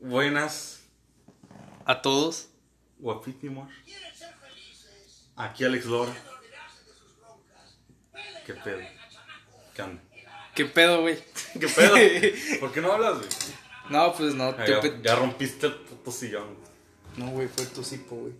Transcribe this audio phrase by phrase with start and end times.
[0.00, 0.82] Buenas,
[1.86, 2.48] A todos.
[2.98, 3.70] guapísimos.
[5.36, 6.12] Aquí Alex Lora.
[8.46, 8.80] ¿Qué pedo?
[9.74, 10.02] ¿Qué onda?
[10.54, 11.18] ¿Qué pedo, güey?
[11.60, 11.94] ¿Qué pedo?
[12.60, 13.28] ¿Por qué no hablas, güey?
[13.90, 14.44] No, pues no.
[14.56, 16.56] Ah, yo Ya, pe- ya rompiste el puto sillón.
[17.16, 18.32] No, güey, fue tu cipo, güey.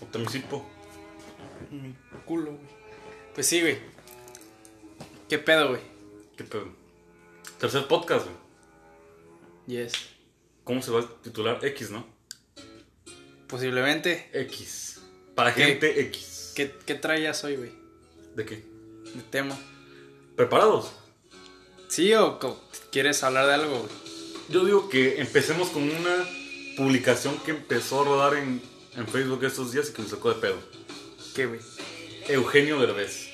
[0.00, 0.64] O te me cipo.
[1.70, 1.94] Mi
[2.26, 2.66] culo, güey.
[3.34, 3.78] Pues sí, güey.
[5.28, 5.80] ¿Qué pedo, güey?
[6.36, 6.68] ¿Qué pedo?
[7.58, 8.36] Tercer podcast, güey.
[9.84, 9.92] Yes.
[10.66, 11.64] ¿Cómo se va a titular?
[11.64, 12.04] X, ¿no?
[13.46, 14.28] Posiblemente.
[14.32, 15.00] X.
[15.36, 15.62] Para ¿Qué?
[15.64, 16.54] gente X.
[16.56, 17.70] ¿Qué, qué traías hoy, güey?
[18.34, 18.64] ¿De qué?
[19.14, 19.56] De tema.
[20.34, 20.90] ¿Preparados?
[21.86, 22.40] ¿Sí o
[22.90, 23.92] quieres hablar de algo, güey?
[24.48, 26.26] Yo digo que empecemos con una
[26.76, 28.60] publicación que empezó a rodar en,
[28.96, 30.58] en Facebook estos días y que me sacó de pedo.
[31.36, 31.60] ¿Qué, güey?
[32.26, 33.28] Eugenio Derbez.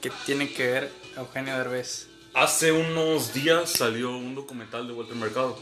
[0.00, 2.06] ¿Qué tiene que ver Eugenio Derbez?
[2.32, 5.58] Hace unos días salió un documental de Walter Mercado.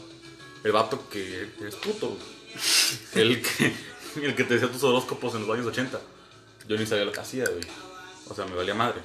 [0.63, 2.17] El vato que es puto.
[3.13, 3.73] El que,
[4.21, 5.99] el que te decía tus horóscopos en los años 80.
[6.67, 7.63] Yo ni sabía lo que hacía, güey.
[8.27, 9.01] O sea, me valía madre.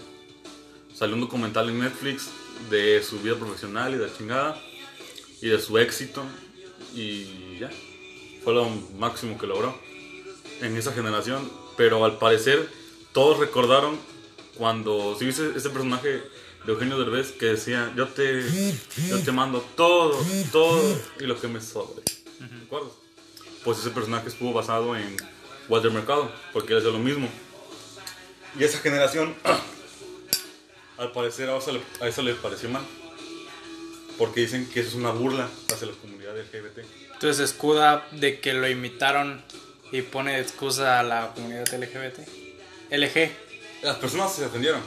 [0.94, 2.28] Salió un documental en Netflix
[2.70, 4.62] de su vida profesional y de la chingada.
[5.41, 6.22] Y de su éxito.
[6.94, 7.70] Y ya.
[8.42, 8.68] Fue lo
[8.98, 9.78] máximo que logró
[10.61, 11.50] en esa generación.
[11.77, 12.68] Pero al parecer
[13.12, 13.98] todos recordaron
[14.56, 15.16] cuando...
[15.18, 16.22] Si viste ese personaje
[16.65, 18.43] de Eugenio Derbez que decía, yo te,
[19.09, 20.19] yo te mando todo,
[20.51, 22.03] todo y lo que me sobre.
[22.03, 22.97] ¿De acuerdo?
[23.65, 25.17] Pues ese personaje estuvo basado en
[25.69, 27.29] Walter Mercado, porque él hacía lo mismo.
[28.59, 29.35] Y esa generación,
[30.98, 32.83] al parecer a eso, le, a eso le pareció mal.
[34.17, 36.87] Porque dicen que eso es una burla hacia la comunidad LGBT.
[37.15, 39.42] Entonces, escuda de que lo imitaron
[39.91, 42.20] y pone de excusa a la comunidad LGBT.
[42.91, 43.31] LG.
[43.83, 44.81] Las personas se ofendieron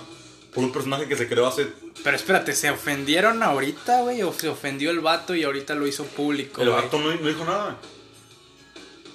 [0.58, 1.67] por un personaje que se creó hace...
[2.03, 4.23] Pero espérate, ¿se ofendieron ahorita, güey?
[4.23, 6.64] ¿O se ofendió el vato y ahorita lo hizo público?
[6.64, 6.81] El güey?
[6.81, 7.77] vato no, no dijo nada.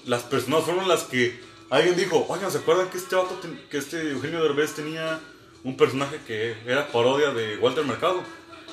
[0.06, 1.40] Las personas fueron las que...
[1.68, 5.18] Alguien dijo, oigan, ¿se acuerdan que este vato, ten- que este Eugenio Derbez tenía
[5.64, 8.22] un personaje que era parodia de Walter Mercado?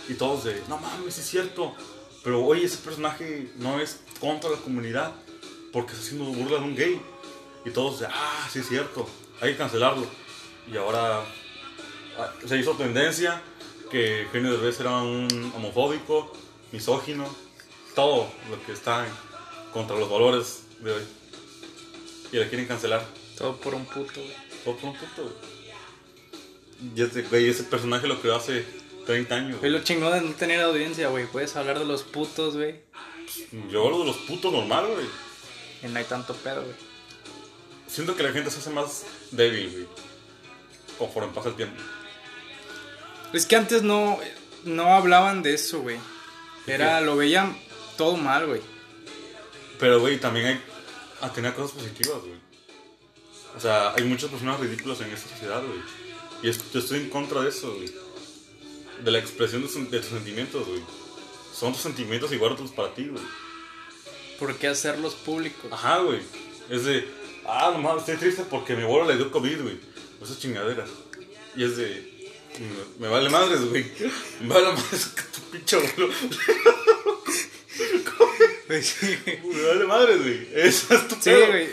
[0.08, 1.74] Y todos de, no mames, es cierto.
[2.24, 5.12] Pero oye, ese personaje no es contra la comunidad
[5.74, 7.02] porque está haciendo burla de un gay.
[7.66, 9.10] Y todos de, ah, sí es cierto,
[9.42, 10.06] hay que cancelarlo.
[10.72, 11.26] Y ahora ah,
[12.46, 13.41] se hizo tendencia
[13.90, 16.31] que Eugenio Derbez era un homofóbico,
[16.72, 17.28] misógino,
[17.96, 19.06] todo lo que está
[19.74, 21.03] contra los valores de hoy.
[22.31, 23.06] Y la quieren cancelar.
[23.38, 24.35] Todo por un puto, güey.
[24.63, 26.94] Todo por un puto, güey.
[26.96, 28.66] Y ese, güey, ese personaje lo creó hace
[29.06, 29.59] 30 años.
[29.62, 31.25] Es lo chingón de no tener audiencia, güey.
[31.25, 32.81] Puedes hablar de los putos, güey.
[33.69, 35.07] Yo hablo de los putos normal, güey.
[35.84, 36.75] Y no hay tanto pedo, güey.
[37.88, 39.88] Siento que la gente se hace más débil, güey.
[40.97, 41.81] Conforme pasa el tiempo.
[43.34, 44.20] Es que antes no,
[44.64, 45.98] no hablaban de eso, güey.
[46.68, 47.58] Era, lo veían
[47.98, 48.62] todo mal, güey.
[49.80, 51.30] Pero, güey, también hay.
[51.34, 52.40] Tenía cosas positivas, güey.
[53.56, 55.80] O sea, hay muchas personas ridículas en esta sociedad, güey.
[56.44, 57.92] Y es- yo estoy en contra de eso, güey.
[59.04, 60.82] De la expresión de, tus sentimientos, güey.
[61.54, 63.24] Son tus sentimientos y guárdalos para ti, güey.
[64.38, 65.72] ¿Por qué hacerlos públicos?
[65.72, 66.22] Ajá, güey.
[66.70, 67.10] Es de.
[67.46, 69.80] Ah, nomás estoy triste porque mi abuelo le dio COVID, güey.
[70.22, 70.90] Esas chingaderas.
[71.56, 72.19] Y es de.
[72.58, 73.86] Me, me vale madres, güey.
[74.42, 76.14] Me vale madres que tu pinche abuelo.
[78.68, 80.48] Me vale madres, güey.
[80.56, 81.48] Esa es tu Sí, pedo.
[81.48, 81.68] güey.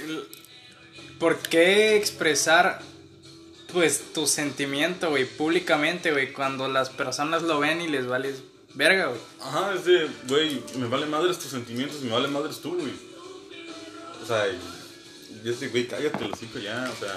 [1.19, 2.81] ¿Por qué expresar,
[3.72, 8.43] pues, tu sentimiento, güey, públicamente, güey, cuando las personas lo ven y les vales
[8.75, 9.20] verga, güey?
[9.41, 12.93] Ajá, es de, güey, me vale madres tus sentimientos, me vale madres tú, güey.
[14.22, 14.58] O sea, y
[15.44, 17.14] y es de, güey, cállate, lo hocico ya, o sea,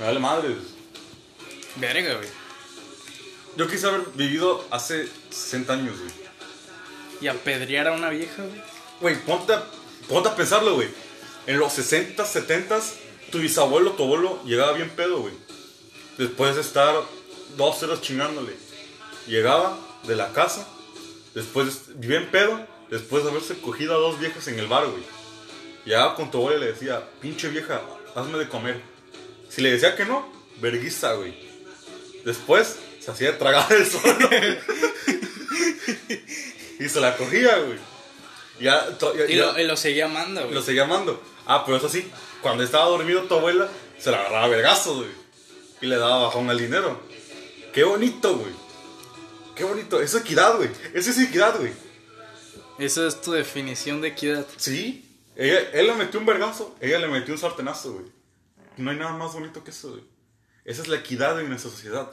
[0.00, 0.56] me vale madres.
[1.76, 2.28] Verga, güey.
[3.56, 6.10] Yo quise haber vivido hace 60 años, güey.
[7.20, 8.62] Y apedrear a una vieja, güey.
[9.00, 9.64] Güey, ponte a,
[10.08, 10.88] ponte a pensarlo, güey.
[11.46, 12.80] En los 60, 70,
[13.30, 15.34] tu bisabuelo, tu abuelo, llegaba bien pedo, güey.
[16.18, 16.94] Después de estar
[17.56, 18.52] dos horas chingándole.
[19.26, 20.66] Llegaba de la casa,
[21.34, 25.02] después de- bien pedo, después de haberse cogido a dos viejas en el bar, güey.
[25.84, 27.80] Llegaba con tu abuelo y le decía, pinche vieja,
[28.14, 28.80] hazme de comer.
[29.48, 30.28] Si le decía que no,
[30.60, 31.34] verguiza, güey.
[32.24, 32.76] Después
[33.06, 34.28] se hacía tragar el solo.
[36.78, 37.78] y se la cogía, güey.
[38.60, 40.54] Ya, ya- Y, lo, y lo seguía amando, güey.
[40.54, 41.22] lo seguía amando.
[41.46, 42.10] Ah, pero eso sí,
[42.42, 43.68] cuando estaba dormido tu abuela,
[43.98, 45.10] se la agarraba vergazos, güey.
[45.80, 47.00] Y le daba bajón al dinero.
[47.72, 48.52] Qué bonito, güey.
[49.54, 50.00] Qué bonito.
[50.00, 50.70] Eso es equidad, güey.
[50.94, 51.72] Eso es equidad, güey.
[52.78, 54.46] Eso es tu definición de equidad.
[54.56, 55.02] Sí.
[55.36, 58.06] Ella, él le metió un vergazo, ella le metió un sartenazo, güey.
[58.78, 60.02] No hay nada más bonito que eso, güey.
[60.64, 62.10] Esa es la equidad en nuestra sociedad.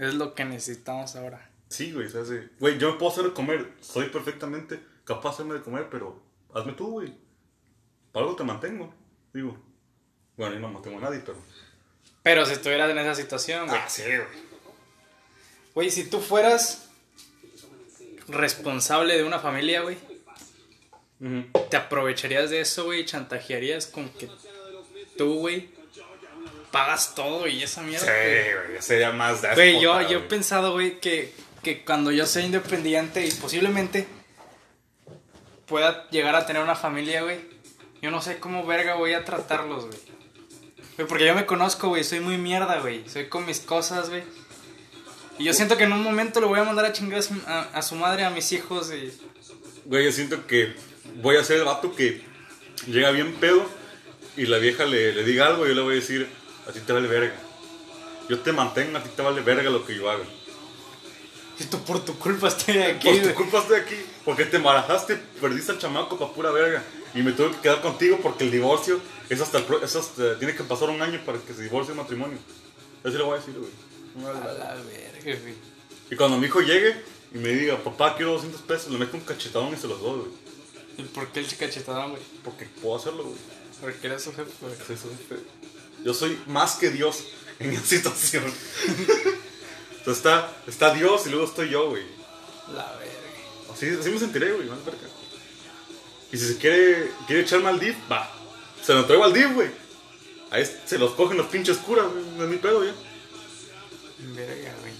[0.00, 1.50] Es lo que necesitamos ahora.
[1.68, 2.06] Sí, güey.
[2.06, 2.40] o sea, sí.
[2.58, 3.70] Güey, yo me puedo hacer de comer.
[3.80, 6.20] Soy perfectamente capaz de hacerme de comer, pero
[6.54, 7.12] hazme tú, güey.
[8.10, 8.92] Para algo te mantengo.
[9.32, 9.56] Digo,
[10.36, 11.36] bueno, yo no mantengo a nadie, pero.
[12.22, 13.78] Pero si estuvieras en esa situación, güey.
[13.78, 14.50] Ah, sí, güey.
[15.74, 16.88] Güey, si tú fueras
[18.26, 19.98] responsable de una familia, güey,
[21.68, 24.28] te aprovecharías de eso, güey, chantajearías con que
[25.18, 25.70] tú, güey,
[26.70, 28.06] pagas todo y esa mierda.
[28.06, 28.82] Sí, güey.
[28.82, 31.32] sería más de Güey, yo, yo he pensado, güey, que,
[31.62, 34.06] que cuando yo sea independiente y posiblemente
[35.66, 37.38] pueda llegar a tener una familia, güey,
[38.02, 39.98] yo no sé cómo verga voy a tratarlos, güey.
[40.96, 43.08] Güey, porque yo me conozco, güey, soy muy mierda, güey.
[43.08, 44.22] Soy con mis cosas, güey.
[45.38, 47.34] Y yo siento que en un momento le voy a mandar a chingar a su,
[47.46, 49.12] a- a su madre, a mis hijos, y...
[49.86, 50.74] Güey, yo siento que
[51.16, 52.22] voy a ser el vato que
[52.86, 53.64] llega bien pedo
[54.36, 56.28] y la vieja le, le diga algo y yo le voy a decir,
[56.70, 57.34] a ti te vale verga.
[58.28, 60.24] Yo te mantengo, a ti te vale verga lo que yo haga.
[61.58, 65.72] Esto por tu culpa estoy aquí, Por tu culpa estoy aquí, porque te embarazaste, perdiste
[65.72, 66.82] al chamaco pa' pura verga.
[67.14, 70.38] Y me tuve que quedar contigo porque el divorcio es hasta, el pro- es hasta-
[70.38, 72.38] tiene que pasar un año para que se divorcie el matrimonio.
[73.04, 73.70] Así le voy a decir, güey.
[74.16, 75.54] No A la verga, güey.
[76.10, 76.96] Y cuando mi hijo llegue
[77.34, 80.20] y me diga, papá, quiero 200 pesos, le meto un cachetadón y se los doy,
[80.20, 80.30] güey.
[80.98, 82.22] ¿Y por qué el cachetadón, güey?
[82.44, 83.36] Porque puedo hacerlo, güey.
[83.80, 84.74] Porque eres su jefe, güey.
[84.86, 85.42] Soy su jefe.
[86.04, 87.24] Yo soy más que Dios
[87.58, 88.44] en esa situación.
[89.98, 92.04] Entonces está, está Dios y luego estoy yo, güey.
[92.74, 93.12] La verga.
[93.72, 95.00] Así, así me sentiré, güey, más verga.
[96.32, 98.30] Y si se quiere, quiere echarme al div, va.
[98.82, 99.68] Se lo traigo al div, güey.
[100.50, 102.24] Ahí se los cogen los pinches curas, güey.
[102.36, 102.94] No es mi pedo, ya.
[104.34, 104.92] Verga, güey.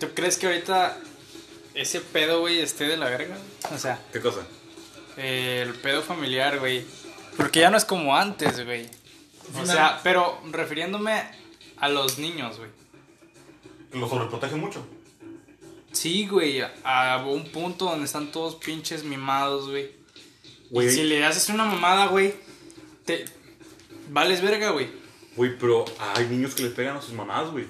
[0.00, 0.96] ¿Tú crees que ahorita
[1.74, 3.36] ese pedo, güey, esté de la verga?
[3.74, 4.40] O sea, ¿Qué cosa?
[5.16, 6.84] eh, el pedo familiar, güey.
[7.36, 8.88] Porque ya no es como antes, güey.
[9.56, 11.22] O sea, pero refiriéndome
[11.78, 12.70] a los niños, güey.
[13.92, 14.86] Lo sobreprotege mucho.
[15.92, 19.90] Sí, güey, a un punto donde están todos pinches mimados, güey.
[20.70, 22.34] Güey, Y si le haces una mamada, güey,
[23.06, 23.24] te
[24.10, 24.88] vales verga, güey.
[25.34, 25.84] güey, pero
[26.14, 27.66] hay niños que le pegan a sus mamás, güey.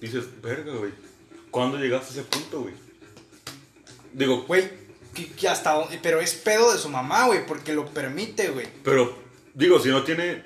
[0.00, 0.92] Dices, verga, güey.
[1.50, 2.74] ¿Cuándo llegaste a ese punto, güey?
[4.12, 4.70] Digo, Güey,
[5.14, 8.68] que, que hasta dónde- pero es pedo de su mamá, güey, porque lo permite, güey.
[8.84, 9.18] Pero,
[9.54, 10.42] digo, si no tiene.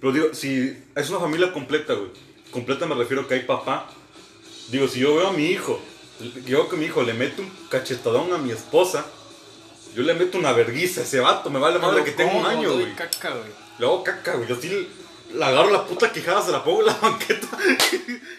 [0.00, 2.10] Pero digo, si es una familia completa, güey.
[2.50, 3.88] Completa me refiero que hay papá.
[4.68, 5.80] Digo, si yo veo a mi hijo,
[6.46, 9.06] yo que mi hijo le mete un cachetadón a mi esposa,
[9.94, 12.48] yo le meto una verguiza a ese vato, me vale madre que tengo un ¿Cómo
[12.48, 12.94] año, güey.
[12.94, 13.50] caca, güey.
[13.78, 14.48] Le hago caca, güey.
[14.48, 14.88] Yo sí
[15.32, 17.48] le agarro la puta quijada, se la pongo en la banqueta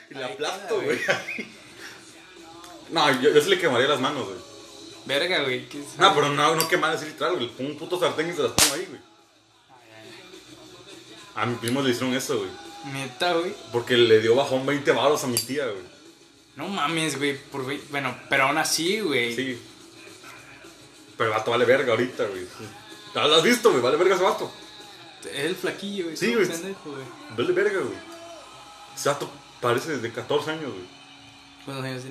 [0.09, 0.99] y la aplasto, güey.
[2.89, 4.37] No, yo, yo sí le quemaría las manos, güey.
[5.05, 5.67] Verga, güey.
[5.69, 5.97] ¿qué es?
[5.97, 7.49] No, pero no, no quemar así literal, güey.
[7.49, 9.01] Pongo un puto sartén y se las pongo ahí, güey.
[11.37, 12.49] A mi primo le hicieron eso, güey.
[12.91, 13.53] Neta, güey.
[13.71, 15.83] Porque le dio bajón 20 baros a mi tía, güey.
[16.55, 17.37] No mames, güey.
[17.37, 19.35] Por, bueno, pero aún así, güey.
[19.35, 19.61] Sí.
[21.15, 22.47] Pero el vato vale verga ahorita, güey.
[23.13, 23.83] ¿Ya lo has visto, güey?
[23.83, 24.51] Vale verga ese vato.
[25.25, 26.17] Es el flaquillo, güey.
[26.17, 26.47] Sí, güey.
[26.47, 27.03] pendejo, güey.
[27.37, 27.97] Vale verga, güey.
[28.95, 29.29] Ese vato
[29.61, 30.85] parece desde 14 años, güey.
[31.65, 32.01] ¿Cuántos años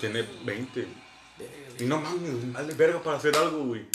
[0.00, 0.24] tiene?
[0.24, 0.80] Tiene 20.
[1.38, 3.86] Verga, Y no mames, vale verga para hacer algo, güey.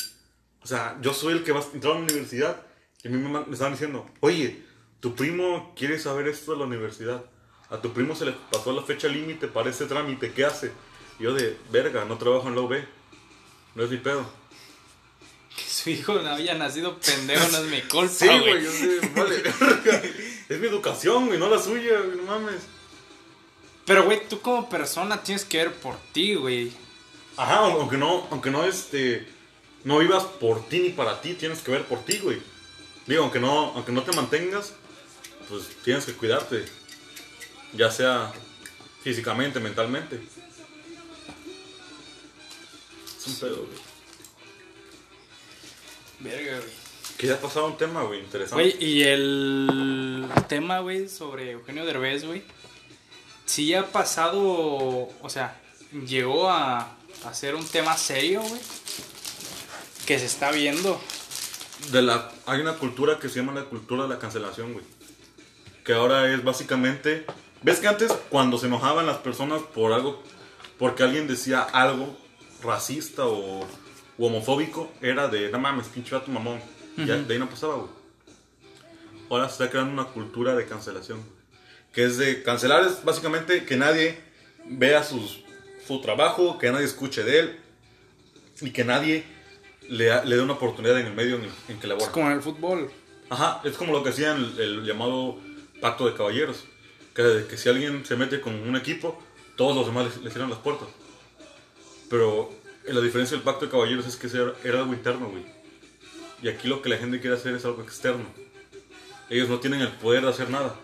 [0.62, 2.62] O sea, yo soy el que va a entrar a la universidad.
[3.04, 4.62] Y a mí me, me estaban diciendo, oye,
[5.00, 7.24] tu primo quiere saber esto de la universidad.
[7.70, 10.72] A tu primo se le pasó la fecha límite para ese trámite, ¿qué hace?
[11.20, 12.76] Y yo de, verga, no trabajo en la UB.
[13.76, 14.26] No es mi pedo.
[15.56, 18.40] Que su hijo no había nacido pendejo no es mi culpa, Sí, güey.
[18.40, 20.02] güey, yo sé, vale verga.
[20.50, 22.62] Es mi educación, güey, no la suya, güey, no mames.
[23.86, 26.72] Pero, güey, tú como persona tienes que ver por ti, güey.
[27.36, 29.28] Ajá, aunque no, aunque no, este,
[29.84, 32.42] no vivas por ti ni para ti, tienes que ver por ti, güey.
[33.08, 34.74] Digo, aunque no, aunque no te mantengas,
[35.50, 36.66] pues tienes que cuidarte.
[37.74, 38.32] Ya sea
[39.04, 40.22] físicamente, mentalmente.
[43.18, 43.94] Es un pedo, güey.
[46.20, 46.84] Verga, güey.
[47.18, 48.64] Que ya ha pasado un tema, güey, interesante.
[48.64, 52.44] Güey, y el tema, güey, sobre Eugenio Derbez, güey.
[53.46, 54.42] Sí ha pasado,
[55.22, 55.60] o sea,
[56.08, 58.62] llegó a, a ser un tema serio, güey.
[60.06, 61.00] Que se está viendo.
[61.92, 64.86] De la, hay una cultura que se llama la cultura de la cancelación, güey.
[65.84, 67.26] Que ahora es básicamente...
[67.62, 70.22] ¿Ves que antes cuando se enojaban las personas por algo,
[70.78, 72.18] porque alguien decía algo
[72.62, 73.68] racista o, o
[74.18, 76.60] homofóbico, era de, no mames, pinche vato mamón.
[76.98, 77.90] Ya, de ahí no pasaba, güey.
[79.30, 81.24] Ahora se está creando una cultura de cancelación.
[81.92, 84.20] Que es de cancelar, es básicamente que nadie
[84.66, 85.44] vea sus,
[85.88, 87.60] su trabajo, que nadie escuche de él
[88.62, 89.26] y que nadie
[89.90, 92.06] le, le dé una oportunidad en el medio en, el- en que labora.
[92.08, 92.92] Es como en el fútbol.
[93.30, 95.38] Ajá, es como lo que hacían el, el llamado
[95.82, 96.66] pacto de caballeros.
[97.14, 99.22] Que, si alguien se mete con un equipo,
[99.56, 100.88] todos los demás le, cierran las puertas.
[102.10, 102.52] Pero
[102.86, 105.44] La diferencia del pacto de caballeros es que era, era algo interno, güey.
[106.42, 108.26] Y aquí lo que la gente quiere hacer es algo externo.
[109.30, 110.76] Ellos no tienen el poder de hacer nada.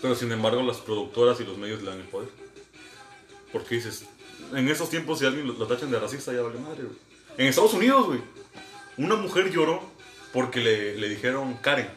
[0.00, 2.28] Pero sin embargo las productoras y los medios le dan el poder.
[3.52, 4.04] Porque dices,
[4.54, 6.96] en esos tiempos si alguien lo, lo tachan de racista ya vale madre, güey.
[7.38, 8.20] En Estados Unidos, güey.
[8.96, 9.82] Una mujer lloró
[10.32, 11.88] porque le, le dijeron Karen.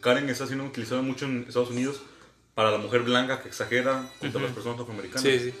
[0.00, 2.00] Karen está siendo utilizada mucho en Estados Unidos
[2.54, 5.22] para la mujer blanca que exagera contra las personas afroamericanas.
[5.22, 5.54] Sí, sí.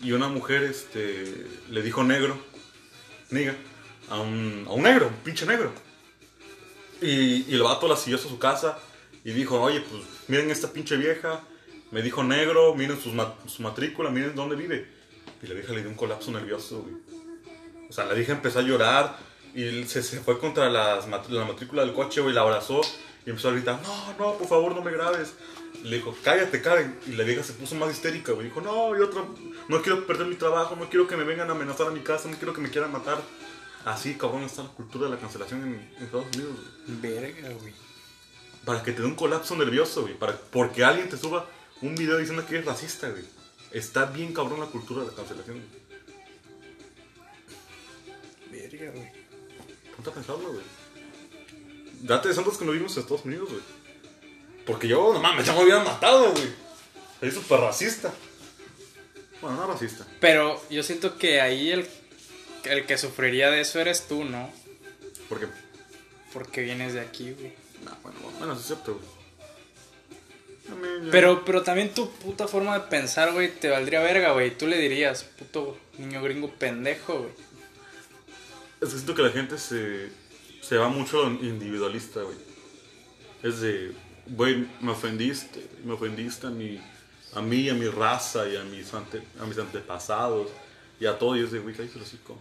[0.00, 2.36] Y una mujer este, le dijo negro,
[3.30, 3.54] niga,
[4.08, 5.72] a un, a un negro, un pinche negro.
[7.00, 8.78] Y, y el vato la siguió hasta su casa
[9.24, 11.42] y dijo, oye, pues miren esta pinche vieja,
[11.90, 13.12] me dijo negro, miren sus
[13.46, 14.88] su matrícula, miren dónde vive.
[15.42, 17.21] Y la vieja le dio un colapso nervioso, güey.
[17.92, 19.18] O sea, la vieja empezó a llorar
[19.54, 22.80] y se, se fue contra las la matrícula del coche, güey, la abrazó
[23.26, 25.34] y empezó a gritar, no, no, por favor, no me grabes.
[25.84, 26.98] Le dijo, cállate, Karen.
[27.06, 28.46] Y la vieja se puso más histérica, güey.
[28.46, 29.10] Dijo, no, yo
[29.68, 32.30] no quiero perder mi trabajo, no quiero que me vengan a amenazar a mi casa,
[32.30, 33.20] no quiero que me quieran matar.
[33.84, 36.54] Así, cabrón, está la cultura de la cancelación en, en Estados Unidos,
[36.86, 37.20] güey.
[37.20, 37.74] Verga, güey.
[38.64, 40.14] Para que te dé un colapso nervioso, güey.
[40.14, 41.46] Para, porque alguien te suba
[41.82, 43.24] un video diciendo que eres racista, güey.
[43.70, 45.81] Está bien cabrón la cultura de la cancelación, güey.
[48.82, 49.10] Verga, güey.
[49.94, 50.64] Ponte a pensarlo, güey.
[52.02, 53.62] Date de santos que no vimos en Estados Unidos, güey.
[54.66, 56.48] Porque yo, no mames, ya me hubieran matado, güey.
[57.20, 58.12] Soy súper racista.
[59.40, 60.06] Bueno, no racista.
[60.20, 61.86] Pero yo siento que ahí el,
[62.64, 64.50] el que sufriría de eso eres tú, ¿no?
[65.28, 65.46] Porque,
[66.32, 67.52] Porque vienes de aquí, güey.
[67.84, 69.22] no, bueno, bueno, es cierto, güey.
[71.10, 74.56] Pero, pero también tu puta forma de pensar, güey, te valdría verga, güey.
[74.56, 77.32] Tú le dirías, puto niño gringo pendejo, güey.
[78.82, 80.10] Es que siento que la gente se,
[80.60, 82.36] se va mucho individualista, güey.
[83.42, 83.92] Es de,
[84.26, 86.80] güey, me ofendiste, me ofendiste a mi,
[87.34, 90.48] a mí, a mi raza y a mis, ante- a mis antepasados
[91.00, 91.36] y a todo.
[91.36, 92.36] Y es de, güey, cállate el hocico.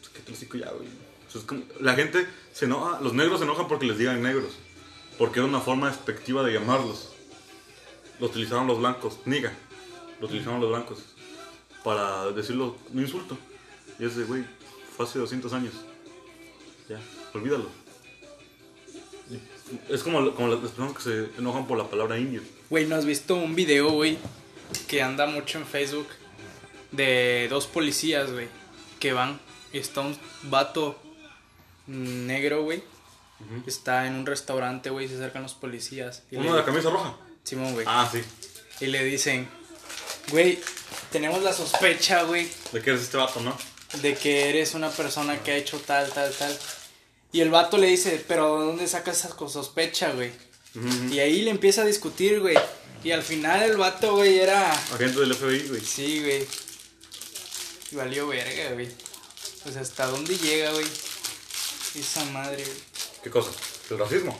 [0.00, 0.88] Pues, cállate el hocico ya, güey.
[1.80, 4.52] La gente se enoja, los negros se enojan porque les digan negros.
[5.18, 7.10] Porque era una forma despectiva de llamarlos.
[8.20, 9.52] Lo utilizaron los blancos, niga.
[10.20, 11.00] Lo utilizaron los blancos
[11.84, 13.36] para decirlo un insulto.
[13.98, 14.44] Y es de, güey,
[14.96, 15.74] fue hace 200 años.
[16.88, 17.00] Ya,
[17.34, 17.68] olvídalo.
[19.88, 22.40] Es como, como las personas que se enojan por la palabra indio.
[22.70, 24.16] Güey, ¿no has visto un video, güey,
[24.86, 26.06] que anda mucho en Facebook
[26.92, 28.48] de dos policías, güey,
[28.98, 29.38] que van
[29.72, 30.98] y está un vato
[31.86, 32.82] negro, güey,
[33.66, 36.22] está en un restaurante, güey, se acercan los policías.
[36.30, 37.16] Y Uno de la camisa roja.
[37.44, 37.86] Simón, güey.
[37.88, 38.22] Ah, sí.
[38.80, 39.48] Y le dicen,
[40.30, 40.58] güey,
[41.10, 43.56] tenemos la sospecha, güey, ¿De qué eres este vato, no?
[44.02, 46.56] De que eres una persona que ha hecho tal, tal, tal.
[47.32, 50.30] Y el vato le dice, pero ¿de dónde sacas esa co- sospecha, güey?
[51.10, 52.56] Y ahí le empieza a discutir, güey.
[53.02, 54.72] Y al final el vato, güey, era...
[54.72, 55.80] Agente del FBI, güey.
[55.84, 56.46] Sí, güey.
[57.90, 58.88] Y valió verga, güey.
[59.72, 60.86] Sea, ¿hasta dónde llega, güey?
[61.94, 62.76] Esa madre, güey.
[63.22, 63.50] ¿Qué cosa?
[63.90, 64.38] El racismo.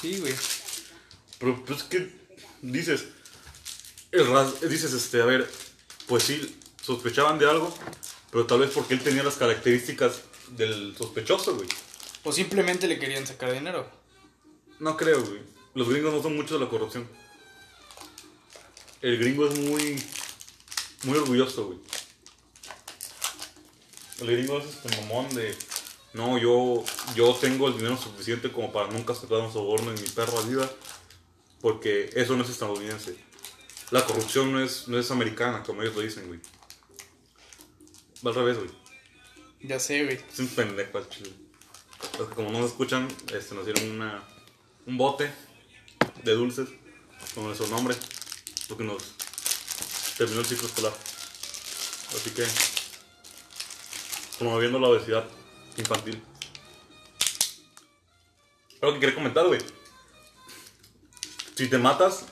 [0.00, 0.34] Sí, güey.
[1.38, 2.10] Pero, pues, ¿qué
[2.62, 3.04] dices?
[4.12, 5.50] El ras- dices, este, a ver,
[6.06, 7.76] pues sí, sospechaban de algo,
[8.32, 10.22] pero tal vez porque él tenía las características
[10.56, 11.68] del sospechoso, güey.
[12.24, 13.86] O simplemente le querían sacar dinero.
[14.78, 15.40] No creo, güey.
[15.74, 17.06] Los gringos no son mucho de la corrupción.
[19.02, 20.02] El gringo es muy.
[21.02, 21.78] muy orgulloso, güey.
[24.20, 25.54] El gringo es este mamón de.
[26.14, 26.82] No, yo,
[27.14, 30.70] yo tengo el dinero suficiente como para nunca sacar un soborno en mi perra vida.
[31.60, 33.14] Porque eso no es estadounidense.
[33.90, 36.40] La corrupción no es, no es americana, como ellos lo dicen, güey.
[38.24, 38.70] Va al revés, güey.
[39.62, 40.16] Ya sé, güey.
[40.16, 41.32] Es un pendejo al chile.
[42.18, 44.22] Los que como no nos escuchan, este, nos dieron una,
[44.86, 45.32] un bote
[46.22, 46.68] de dulces
[47.34, 47.96] con nuestro nombre.
[48.68, 49.02] Porque nos
[50.16, 50.92] terminó el ciclo escolar.
[52.14, 52.46] Así que,
[54.38, 55.24] promoviendo la obesidad
[55.76, 56.22] infantil.
[58.80, 59.60] Algo que quería comentar, güey.
[61.56, 62.26] Si te matas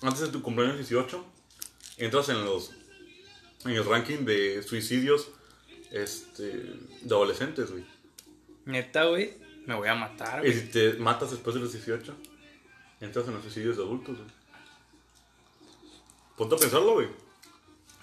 [0.00, 1.24] antes de tu cumpleaños 18,
[1.98, 2.70] entras en los
[3.64, 5.28] en el ranking de suicidios
[5.90, 7.84] este, de adolescentes, güey.
[8.64, 9.34] Neta, güey.
[9.66, 10.60] Me voy a matar, Y güey.
[10.60, 12.16] si te matas después de los 18,
[13.00, 14.30] entras en los suicidios de adultos, güey.
[16.36, 17.08] Ponte a pensarlo, güey.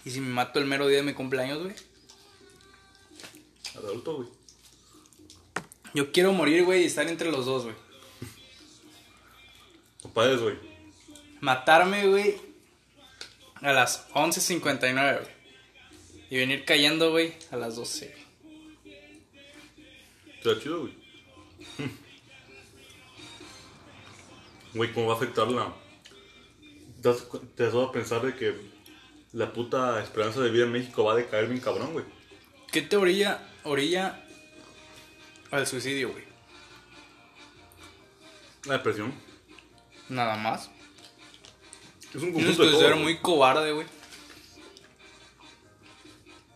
[0.06, 1.76] ¿Y si me mato el mero día de mi cumpleaños, güey?
[3.76, 4.30] Adulto, güey.
[5.94, 7.76] Yo quiero morir, güey, y estar entre los dos, güey.
[10.02, 10.56] Compadres, güey.
[11.42, 12.38] Matarme, güey,
[13.56, 15.39] a las 11.59, güey.
[16.30, 18.16] Y venir cayendo, güey, a las 12.
[18.44, 18.98] güey.
[20.38, 20.94] Está chido, güey.
[24.74, 25.74] Güey, ¿cómo va a afectar la...
[27.02, 28.56] Te has, dado a pensar de que
[29.34, 32.06] la puta esperanza de vida en México va a decaer bien cabrón, güey.
[32.72, 34.24] ¿Qué te orilla, orilla
[35.50, 36.24] al suicidio, güey?
[38.66, 39.12] La depresión.
[40.08, 40.70] Nada más.
[42.14, 42.80] Es un conjunto de todo.
[42.80, 43.04] ser güey.
[43.04, 43.88] muy cobarde, güey.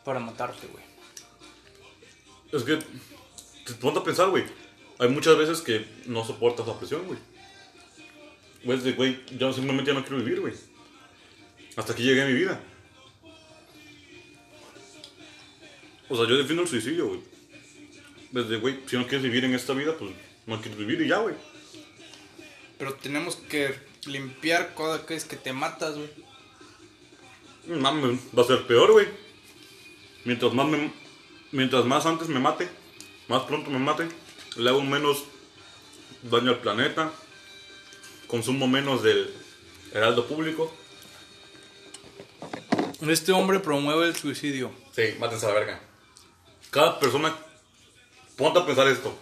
[0.04, 0.84] Para matarte, güey.
[2.52, 2.78] Es que,
[3.66, 4.44] te ponte a pensar, güey.
[5.00, 7.20] Hay muchas veces que no soportas la presión, güey.
[8.64, 10.54] Güey, de, güey, yo simplemente ya no quiero vivir, güey.
[11.76, 12.62] Hasta aquí llegué a mi vida.
[16.10, 17.22] O sea, yo defiendo el suicidio, güey.
[18.32, 20.12] Desde, güey, si no quieres vivir en esta vida, pues
[20.46, 21.36] no quieres vivir y ya, güey.
[22.78, 26.10] Pero tenemos que limpiar cada vez que te matas, güey.
[27.80, 29.23] Mames, va a ser peor, güey.
[30.26, 30.92] Mientras más, me-
[31.52, 32.70] mientras más antes me mate,
[33.28, 34.08] más pronto me mate,
[34.58, 35.24] le hago menos
[36.24, 37.12] daño al planeta,
[38.28, 39.34] consumo menos del
[39.94, 40.74] heraldo público.
[43.02, 44.72] Este hombre promueve el suicidio.
[44.96, 45.80] Sí, mátense a la verga.
[46.72, 47.36] Cada persona,
[48.38, 49.16] ponte a pensar esto.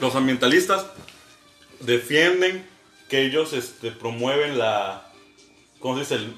[0.00, 0.86] Los ambientalistas
[1.80, 2.66] defienden
[3.08, 5.06] que ellos este, promueven la.
[5.78, 6.14] ¿Cómo se dice?
[6.14, 6.34] El-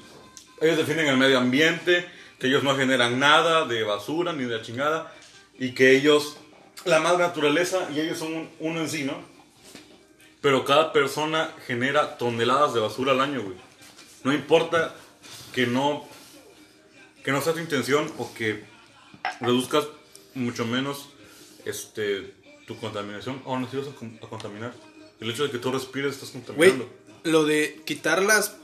[0.61, 2.05] ellos defienden el medio ambiente,
[2.39, 5.13] que ellos no generan nada de basura ni de la chingada,
[5.59, 6.37] y que ellos.
[6.85, 9.13] La madre naturaleza y ellos son un- uno en sí, ¿no?
[10.41, 13.55] Pero cada persona genera toneladas de basura al año, güey.
[14.23, 14.93] No importa
[15.53, 16.07] que no
[17.23, 18.63] que no sea tu intención o que
[19.41, 19.85] reduzcas
[20.35, 21.09] mucho menos
[21.65, 22.35] este
[22.67, 24.73] tu contaminación o no sirves a, con- a contaminar.
[25.19, 26.89] El hecho de que tú respires estás Güey, contaminando.
[27.23, 28.57] lo de quitar las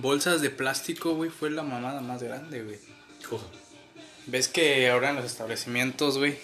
[0.00, 2.78] bolsas de plástico, güey, fue la mamada más grande, güey.
[4.26, 6.38] ¿Ves que ahora en los establecimientos, güey,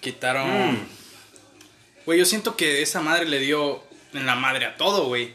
[0.00, 0.72] quitaron...
[0.72, 0.88] Mm.
[2.06, 5.32] Güey, yo siento que esa madre le dio en la madre a todo, güey.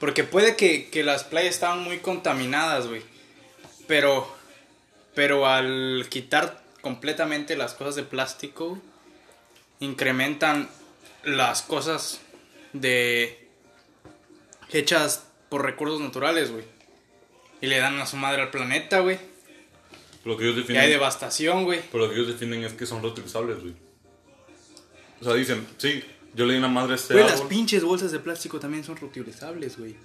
[0.00, 3.02] Porque puede que, que las playas estaban muy contaminadas, güey.
[3.86, 4.34] Pero,
[5.14, 8.80] pero al quitar completamente las cosas de plástico,
[9.80, 10.68] incrementan
[11.24, 12.20] las cosas
[12.72, 13.48] de
[14.70, 16.64] hechas por recursos naturales, güey.
[17.60, 19.18] Y le dan a su madre al planeta, güey.
[20.24, 21.80] Lo que ellos Y hay definen, devastación, güey.
[21.92, 23.74] pero lo que ellos definen es que son reutilizables, güey.
[25.20, 26.02] O sea, dicen, sí,
[26.34, 28.96] yo le di una madre a este Güey, las pinches bolsas de plástico también son
[28.96, 29.96] reutilizables, güey.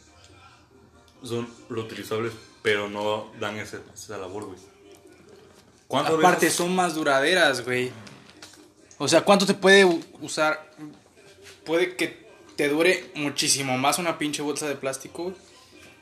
[1.23, 4.58] son reutilizables, pero no dan ese, esa labor, güey.
[5.88, 7.91] ¿Cuántas Aparte veces- son más duraderas, güey.
[8.97, 9.84] O sea, ¿cuánto te puede
[10.21, 10.71] usar?
[11.65, 12.20] Puede que
[12.62, 15.34] te dure muchísimo más una pinche bolsa de plástico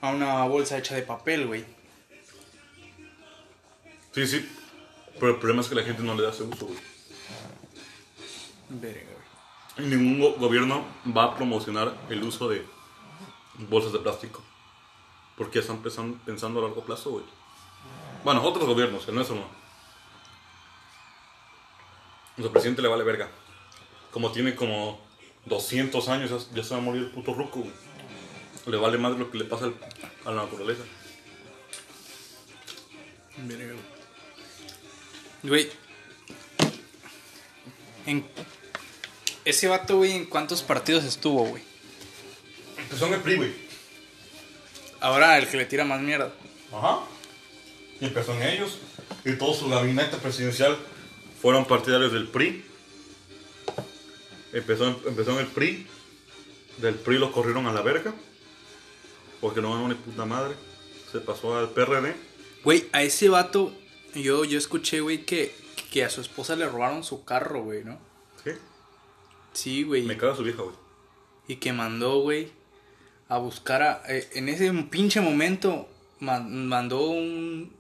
[0.01, 1.63] a una bolsa hecha de papel, güey.
[4.11, 4.49] Sí, sí,
[5.21, 6.77] pero el problema es que la gente no le da ese uso, güey.
[8.67, 9.07] Verga,
[9.77, 9.87] güey.
[9.87, 10.83] Ningún go- gobierno
[11.15, 12.65] va a promocionar el uso de
[13.69, 14.43] bolsas de plástico.
[15.37, 17.23] Porque están pensan- pensando a largo plazo, güey.
[18.25, 19.47] Bueno, otros gobiernos, nuestro no.
[22.35, 23.29] Nuestro presidente le vale verga.
[24.11, 25.07] Como tiene como
[25.49, 27.71] 200 años, ya- ya se va a morir el puto ruco, güey.
[28.67, 29.75] Le vale más lo que le pasa al-
[30.25, 30.83] a la naturaleza.
[33.37, 33.79] Verga, güey.
[35.43, 35.69] Güey.
[38.05, 38.25] En...
[39.45, 41.63] Ese vato, güey, ¿en cuántos partidos estuvo, güey?
[42.77, 43.53] Empezó en el PRI, güey.
[44.99, 46.31] Ahora el que le tira más mierda.
[46.73, 46.99] Ajá.
[47.99, 48.77] Y empezó en ellos.
[49.25, 50.77] Y todo su gabinete presidencial
[51.41, 52.65] fueron partidarios del PRI.
[54.53, 55.85] Empezó, empezó en el PRI.
[56.77, 58.13] Del PRI lo corrieron a la verga.
[59.41, 60.55] Porque no ganó ni puta madre.
[61.11, 62.15] Se pasó al PRD.
[62.63, 63.73] Güey, a ese vato,
[64.13, 65.55] yo, yo escuché, güey, que,
[65.91, 67.97] que a su esposa le robaron su carro, güey, ¿no?
[68.43, 68.57] ¿Qué?
[69.53, 70.03] Sí, güey.
[70.03, 70.75] Me caga su vieja, güey.
[71.47, 72.51] Y que mandó, güey,
[73.27, 74.03] a buscar a...
[74.07, 75.87] eh, en ese pinche momento
[76.19, 77.73] man- mandó un,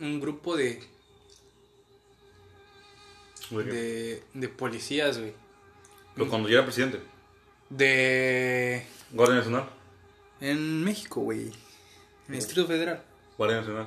[0.00, 0.82] un grupo de,
[3.50, 5.32] de, de policías, güey.
[6.18, 7.00] Pero cuando ya era presidente.
[7.70, 8.84] De...
[9.12, 9.68] Guardia Nacional.
[10.40, 11.46] En México, güey.
[11.46, 13.02] En el Distrito Federal.
[13.36, 13.86] Guardia Nacional.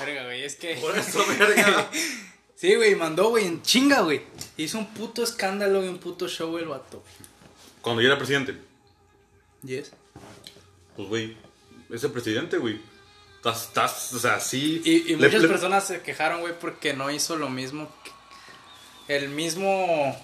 [0.00, 0.74] Verga, güey, es que...
[0.80, 1.90] Por eso, verga.
[2.54, 4.20] Sí, güey, mandó, güey, en chinga, güey.
[4.58, 7.02] Hizo un puto escándalo y un puto show el vato.
[7.80, 8.54] Cuando ya era presidente.
[9.62, 9.92] Yes.
[10.94, 11.36] Pues, güey.
[11.88, 12.78] Ese presidente, güey.
[13.36, 14.82] Estás, estás, o sea, sí.
[14.84, 17.90] Y, muchas le- personas se quejaron, güey, porque no hizo lo mismo.
[19.10, 20.16] El mismo...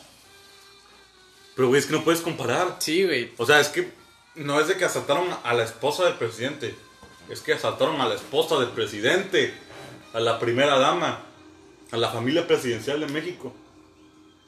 [1.57, 2.77] Pero, güey, es que no puedes comparar.
[2.79, 3.33] Sí, güey.
[3.37, 3.91] O sea, es que
[4.37, 6.73] no es de que asaltaron a la esposa del presidente.
[7.29, 9.53] Es que asaltaron a la esposa del presidente.
[10.13, 11.25] A la primera dama.
[11.91, 13.53] A la familia presidencial de México.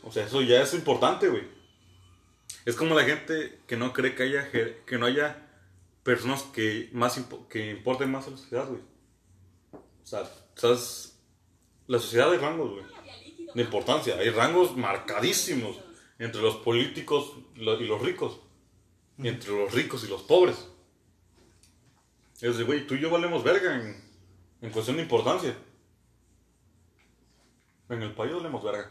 [0.05, 1.43] O sea, eso ya es importante, güey.
[2.65, 5.49] Es como la gente que no cree que haya, que no haya
[6.05, 8.83] personas que más impo- que importen más a la sociedad, güey.
[9.73, 11.19] O sea, ¿sabes?
[11.89, 12.85] La sociedad hay rangos, güey.
[13.55, 14.17] De importancia.
[14.19, 15.77] Hay rangos marcadísimos
[16.19, 18.41] entre los políticos y los ricos.
[19.19, 20.69] Y entre los ricos y los pobres.
[22.41, 24.01] Es de, güey, tú y yo valemos verga en,
[24.61, 25.57] en cuestión de importancia.
[27.89, 28.91] En el país valemos verga.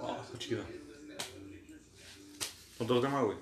[0.00, 0.64] Ah, está chido.
[2.78, 3.36] Otro tema, güey.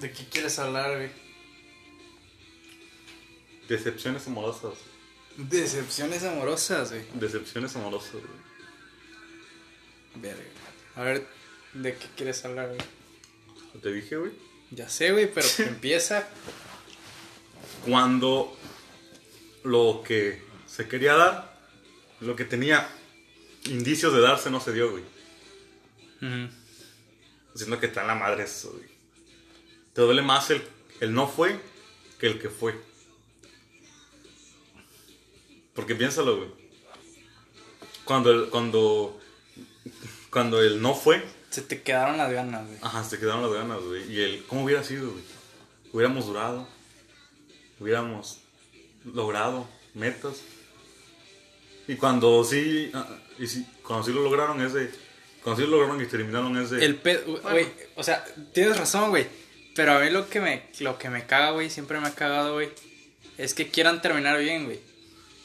[0.00, 1.10] ¿De qué quieres hablar, güey?
[3.68, 4.74] Decepciones amorosas.
[5.36, 7.04] Decepciones amorosas, güey.
[7.14, 8.22] Decepciones amorosas, güey.
[10.16, 10.44] Verga.
[10.96, 11.26] A ver,
[11.72, 12.80] ¿de qué quieres hablar, güey?
[13.82, 14.32] Te dije, güey.
[14.70, 16.28] Ya sé, güey, pero empieza.
[17.84, 18.56] Cuando
[19.64, 21.58] lo que se quería dar,
[22.20, 22.88] lo que tenía
[23.64, 25.04] indicios de darse, no se dio, güey.
[27.54, 28.88] Siendo que está en la madre eso, güey.
[29.92, 30.62] Te duele más el,
[31.00, 31.60] el no fue
[32.18, 32.74] que el que fue.
[35.74, 36.48] Porque piénsalo, güey.
[38.04, 39.18] Cuando el, cuando,
[40.30, 42.78] cuando el no fue, Se te quedaron las ganas, güey.
[42.82, 44.12] ajá, se quedaron las ganas, güey.
[44.12, 45.24] Y el, ¿cómo hubiera sido, güey?
[45.92, 46.68] Hubiéramos durado,
[47.80, 48.40] hubiéramos
[49.04, 50.42] logrado metas.
[51.86, 53.06] Y cuando sí, ah,
[53.38, 54.90] y sí, cuando sí lo lograron es de,
[55.42, 56.84] cuando sí lo lograron y terminaron es de...
[56.84, 59.26] El pedo, güey, o sea, tienes razón, güey.
[59.74, 62.54] Pero a mí lo que me, lo que me caga, güey, siempre me ha cagado,
[62.54, 62.70] güey,
[63.38, 64.80] es que quieran terminar bien, güey.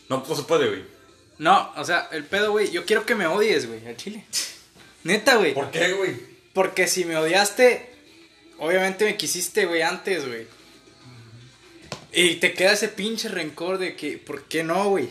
[0.10, 0.84] No, no se puede, güey.
[1.38, 4.26] No, o sea, el pedo, güey, yo quiero que me odies, güey, al chile.
[5.04, 5.54] Neta, güey.
[5.54, 6.16] ¿Por qué, güey?
[6.54, 7.90] Porque si me odiaste,
[8.58, 10.48] obviamente me quisiste, güey, antes, güey.
[12.12, 15.10] Y te queda ese pinche rencor de que, ¿por qué no, güey?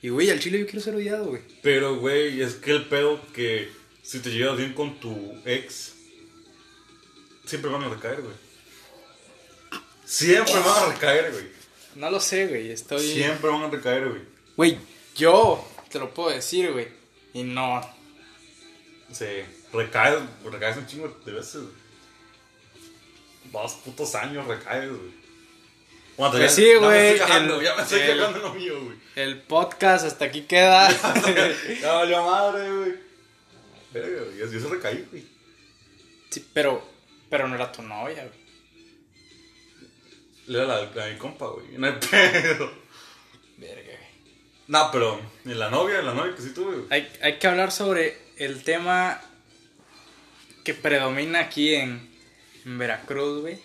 [0.00, 1.42] Y, güey, al chile yo quiero ser odiado, güey.
[1.62, 3.70] Pero, güey, es que el pedo que
[4.02, 5.92] si te llevas bien con tu ex,
[7.44, 8.34] siempre van a recaer, güey.
[10.04, 11.57] Siempre van a recaer, güey.
[11.98, 13.00] No lo sé, güey, estoy...
[13.00, 14.22] Siempre van a recaer, güey.
[14.56, 14.78] Güey,
[15.16, 16.86] yo te lo puedo decir, güey.
[17.34, 17.80] Y no,
[19.12, 19.24] Sí,
[19.72, 21.74] recaes, recaes un chingo de veces, güey.
[23.50, 25.18] Dos putos años recaes, güey.
[26.16, 28.96] Bueno, Pues ya- sí, güey, estoy cagando, el- ya me estoy cagando lo mío, güey.
[29.16, 30.88] el podcast hasta aquí queda.
[31.80, 32.94] Ya valió madre, güey.
[33.92, 34.38] Verga, güey.
[34.52, 35.24] Yo se recaí, güey.
[36.30, 36.80] sí, pero,
[37.28, 38.47] pero no era tu novia, güey.
[40.48, 41.66] Le da la, la de mi compa, güey.
[41.78, 42.72] No hay pedo.
[43.56, 43.98] Verga, güey.
[44.66, 46.86] No, pero en la novia, en la novia que sí tuve, güey.
[46.90, 49.20] Hay, hay que hablar sobre el tema
[50.64, 52.10] que predomina aquí en,
[52.64, 53.58] en Veracruz, güey.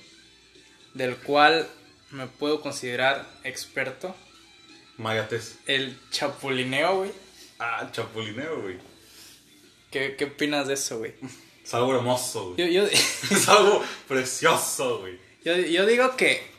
[0.93, 1.67] Del cual
[2.11, 4.15] me puedo considerar experto.
[4.97, 5.57] Mayates.
[5.65, 7.11] El chapulineo, güey.
[7.59, 8.77] Ah, chapulineo, güey.
[9.91, 11.13] ¿Qué, ¿Qué opinas de eso, güey?
[11.63, 12.73] Es algo hermoso, güey.
[12.73, 12.89] Yo, yo,
[13.31, 15.17] Es algo precioso, güey.
[15.43, 16.52] yo, yo digo que,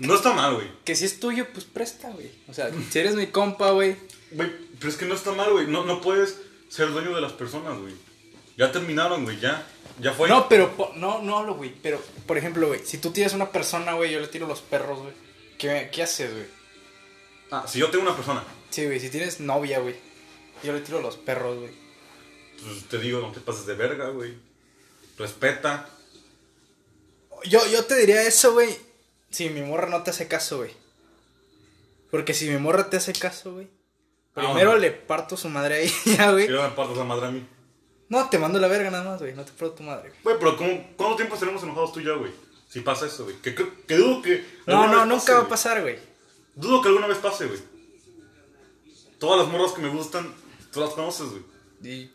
[0.00, 0.68] No está mal, güey.
[0.84, 2.30] que si es tuyo, pues presta, güey.
[2.48, 3.96] O sea, si eres mi compa, güey.
[4.32, 5.66] Güey, pero es que no está mal, güey.
[5.66, 7.94] No, no puedes ser dueño de las personas, güey.
[8.56, 9.38] Ya terminaron, güey.
[9.40, 9.66] Ya,
[10.00, 10.28] ya fue.
[10.28, 11.74] No, pero no, no hablo, güey.
[11.82, 15.00] Pero, por ejemplo, güey, si tú tienes una persona, güey, yo le tiro los perros,
[15.00, 15.12] güey.
[15.58, 16.46] ¿Qué, ¿Qué haces, güey?
[17.50, 19.96] Ah, si yo tengo una persona, Sí, güey, si tienes novia, güey.
[20.62, 21.72] Yo le tiro los perros, güey.
[22.62, 24.34] pues te digo, no te pases de verga, güey.
[25.18, 25.88] Respeta.
[27.44, 28.76] Yo, yo te diría eso, güey.
[29.30, 30.72] Si mi morra no te hace caso, güey.
[32.10, 33.68] Porque si mi morra te hace caso, güey.
[34.34, 36.48] Ah, Primero le parto su madre a ella, güey.
[36.48, 37.46] No me partas la madre a mí.
[38.08, 39.34] No, te mando la verga nada más, güey.
[39.34, 40.20] No te parto tu madre, güey.
[40.24, 42.32] Güey, pero ¿cómo, ¿cuánto tiempo estaremos enojados tú y yo, güey?
[42.68, 43.36] Si pasa eso, güey.
[43.36, 44.44] Que, que, que dudo que.
[44.66, 45.98] No, no, nunca pase, va a pasar, güey.
[46.54, 47.60] Dudo que alguna vez pase, güey.
[49.18, 50.34] Todas las morras que me gustan,
[50.72, 51.42] tú las conoces, güey.
[51.82, 52.12] Y,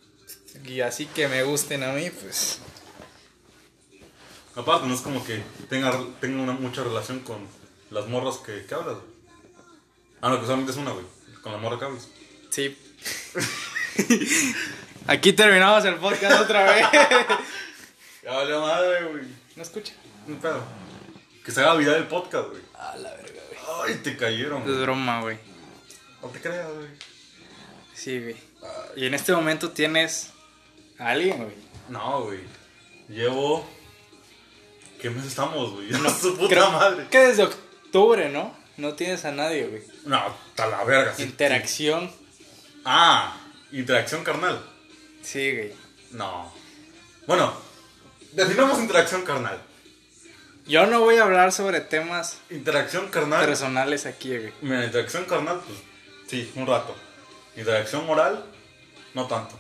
[0.70, 2.60] y así que me gusten a mí, pues.
[4.56, 5.92] Aparte, no es como que tenga,
[6.22, 7.38] tenga una mucha relación con
[7.92, 9.16] las morras que, que hablas, güey.
[10.22, 11.06] Ah, no, que solamente es una, güey.
[11.42, 12.08] Con la morra que hablas.
[12.50, 12.78] Sí.
[15.08, 16.86] Aquí terminamos el podcast otra vez.
[18.24, 19.24] Ya valió madre, güey.
[19.56, 19.94] ¿No escucha?
[20.28, 20.64] Un pedo.
[21.44, 22.62] Que se haga viral el podcast, güey.
[22.74, 23.92] A la verga, güey.
[23.94, 25.38] Ay, te cayeron, Es broma, güey.
[26.22, 26.88] No te creas, güey.
[27.94, 28.36] Sí, güey.
[28.96, 30.32] Y en este momento tienes
[30.98, 31.56] a alguien, güey.
[31.90, 32.40] No, güey.
[33.10, 33.70] Llevo.
[35.06, 35.90] ¿Qué mes estamos, güey?
[35.92, 37.06] No, su puta Creo madre.
[37.12, 38.58] que desde octubre, ¿no?
[38.78, 39.84] No tienes a nadie, güey.
[40.04, 41.14] No, está la verga.
[41.16, 41.22] sí.
[41.22, 42.12] Interacción.
[42.86, 43.38] Ah,
[43.72, 44.60] interacción carnal.
[45.22, 45.74] Sí, güey.
[46.10, 46.52] No.
[47.28, 47.54] Bueno,
[48.32, 49.62] definamos interacción carnal.
[50.66, 53.46] Yo no voy a hablar sobre temas Interacción carnal.
[53.46, 54.54] personales aquí, güey.
[54.64, 55.78] Mira, interacción carnal, pues
[56.28, 56.96] sí, un rato.
[57.56, 58.44] Interacción moral,
[59.14, 59.60] no tanto.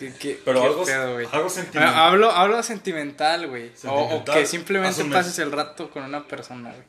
[0.00, 1.94] ¿Qué- qué- Pero qué algo, pedo, algo sentimental.
[1.94, 3.70] Ah, Hablo, hablo sentimental, güey.
[3.86, 6.84] O- que simplemente pases el rato con una persona, güey.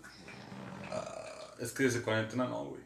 [1.60, 2.82] Es que desde cuarentena no, güey.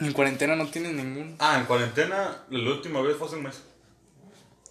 [0.00, 1.36] En cuarentena no tienes ningún.
[1.40, 3.62] Ah, en cuarentena, la última vez fue hace un mes.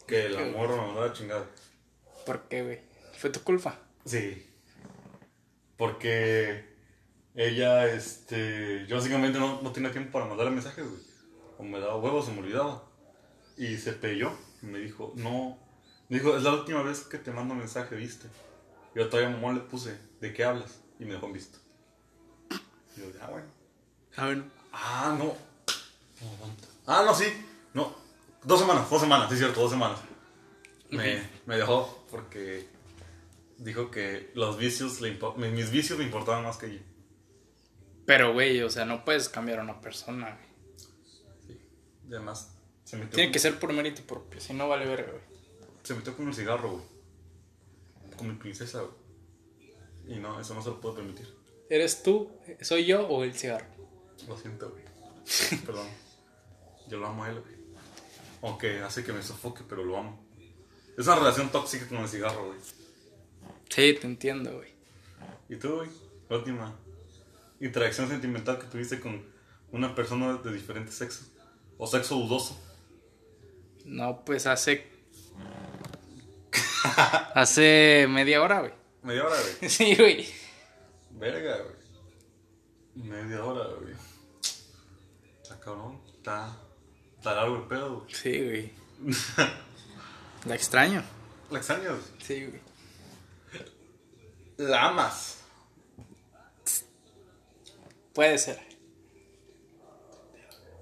[0.08, 1.46] Que el amor me mandó a la chingada.
[2.26, 2.80] ¿Por qué, güey?
[3.18, 3.78] Fue tu culpa.
[4.06, 4.50] Sí.
[5.76, 6.66] Porque
[7.36, 8.86] ella, este.
[8.88, 11.02] Yo básicamente no, no tenía tiempo para mandarle mensajes, güey.
[11.58, 12.87] O me daba huevos o me olvidaba.
[13.58, 15.58] Y se pelló y me dijo, no.
[16.10, 18.28] Me dijo, es la última vez que te mando mensaje, ¿viste?
[18.96, 20.80] Yo todavía mamón le puse, ¿de qué hablas?
[21.00, 21.60] Y me dejó en visto.
[22.96, 23.48] Y yo, ah, bueno.
[24.16, 24.44] Ah, bueno.
[24.72, 25.26] Ah, no.
[25.26, 25.36] No.
[26.86, 27.26] Ah, no, sí.
[27.74, 27.96] No.
[28.44, 30.00] Dos semanas, dos semanas, sí es cierto, dos semanas.
[30.90, 32.70] Me, me dejó porque
[33.58, 36.82] dijo que los vicios le mis vicios le importaban más que ella.
[38.06, 41.60] Pero, güey, o sea, no puedes cambiar a una persona, güey.
[42.10, 42.57] Y además,
[42.88, 45.24] se metió, Tiene con, que ser por mérito propio, si no vale verga, güey.
[45.84, 46.84] se metió con el cigarro, güey.
[48.16, 50.16] Con mi princesa, güey.
[50.16, 51.28] Y no, eso no se lo puedo permitir.
[51.70, 53.68] ¿Eres tú, soy yo o el cigarro?
[54.26, 54.86] Lo siento, güey.
[55.66, 55.86] Perdón.
[56.88, 57.56] Yo lo amo a él, güey.
[58.42, 60.26] Aunque hace que me sofoque, pero lo amo.
[60.98, 62.60] Es una relación tóxica con el cigarro, güey.
[63.68, 64.72] Sí, te entiendo, güey.
[65.50, 65.90] ¿Y tú, güey?
[66.30, 66.74] La última
[67.60, 69.26] interacción sentimental que tuviste con
[69.74, 71.26] una persona de diferente sexo.
[71.78, 72.58] O sexo dudoso.
[73.88, 74.88] No, pues hace.
[77.34, 78.74] hace media hora, güey.
[79.04, 79.70] Media hora, güey.
[79.70, 80.28] Sí, güey.
[81.12, 83.08] Verga, güey.
[83.10, 83.94] Media hora, güey.
[85.42, 86.02] Está cabrón.
[86.18, 86.56] Está,
[87.18, 88.14] está largo el pedo, güey.
[88.14, 88.74] Sí, güey.
[90.46, 91.04] La extraño.
[91.50, 92.00] ¿La extrañas?
[92.20, 92.62] Sí, güey.
[94.58, 95.40] La amas.
[98.14, 98.60] Puede ser.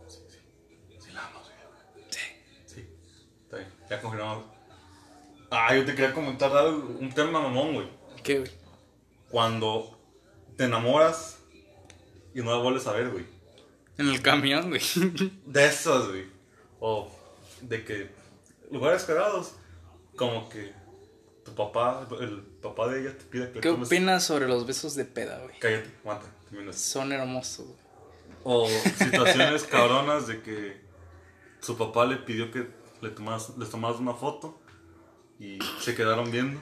[0.07, 2.05] Sí, la amas, güey.
[2.09, 2.19] Sí.
[2.65, 2.89] Sí.
[3.43, 3.69] Está bien.
[3.89, 4.45] Ya confirmamos.
[5.51, 7.87] Ah, yo te quería comentar algo, un tema mamón, güey.
[8.23, 8.51] ¿Qué, güey?
[9.29, 9.97] Cuando
[10.57, 11.39] te enamoras
[12.33, 13.25] y no la vuelves a ver, güey.
[13.97, 14.81] En el camión, güey.
[15.45, 16.25] De esos, güey.
[16.79, 17.09] O
[17.61, 18.09] de que
[18.71, 19.53] lugares cagados,
[20.15, 20.73] como que
[21.45, 24.65] tu papá, el papá de ella te pide que le ¿Qué tomes- opinas sobre los
[24.67, 25.57] besos de peda, güey?
[25.59, 26.27] Cállate, aguanta.
[26.73, 27.77] Son hermosos, güey.
[28.43, 30.81] O situaciones cabronas de que
[31.61, 32.67] su papá le pidió que
[33.05, 34.59] le tomas, les una foto
[35.39, 36.59] y se quedaron viendo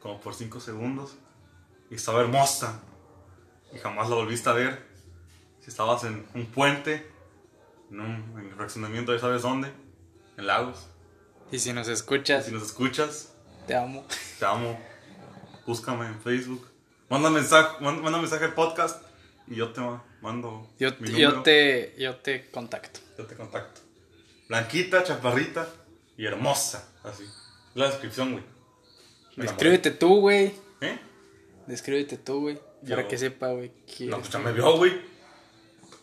[0.00, 1.16] como por 5 segundos
[1.90, 2.80] y estaba hermosa
[3.72, 4.94] y jamás la volviste a ver.
[5.60, 7.10] Si estabas en un puente,
[7.90, 9.72] en un en fraccionamiento, ya sabes dónde,
[10.36, 10.86] en Lagos.
[11.50, 13.34] Y si nos escuchas, Si nos escuchas,
[13.66, 14.04] te amo.
[14.38, 14.78] te amo.
[15.66, 16.66] Búscame en Facebook.
[17.08, 19.02] Manda mensaje, manda, manda mensaje al podcast
[19.46, 19.80] y yo te
[20.20, 21.42] mando Yo, mi yo número.
[21.42, 23.00] te, yo te contacto.
[23.18, 23.80] Yo te contacto.
[24.48, 25.68] Blanquita, chaparrita
[26.16, 26.88] y hermosa.
[27.02, 27.24] Así.
[27.74, 28.44] La descripción, güey.
[29.36, 30.54] Me Descríbete tú, güey.
[30.80, 30.98] ¿Eh?
[31.66, 32.60] Descríbete tú, güey.
[32.88, 33.72] Para Yo- que sepa, güey.
[34.00, 34.92] No, pues ya me vio, güey.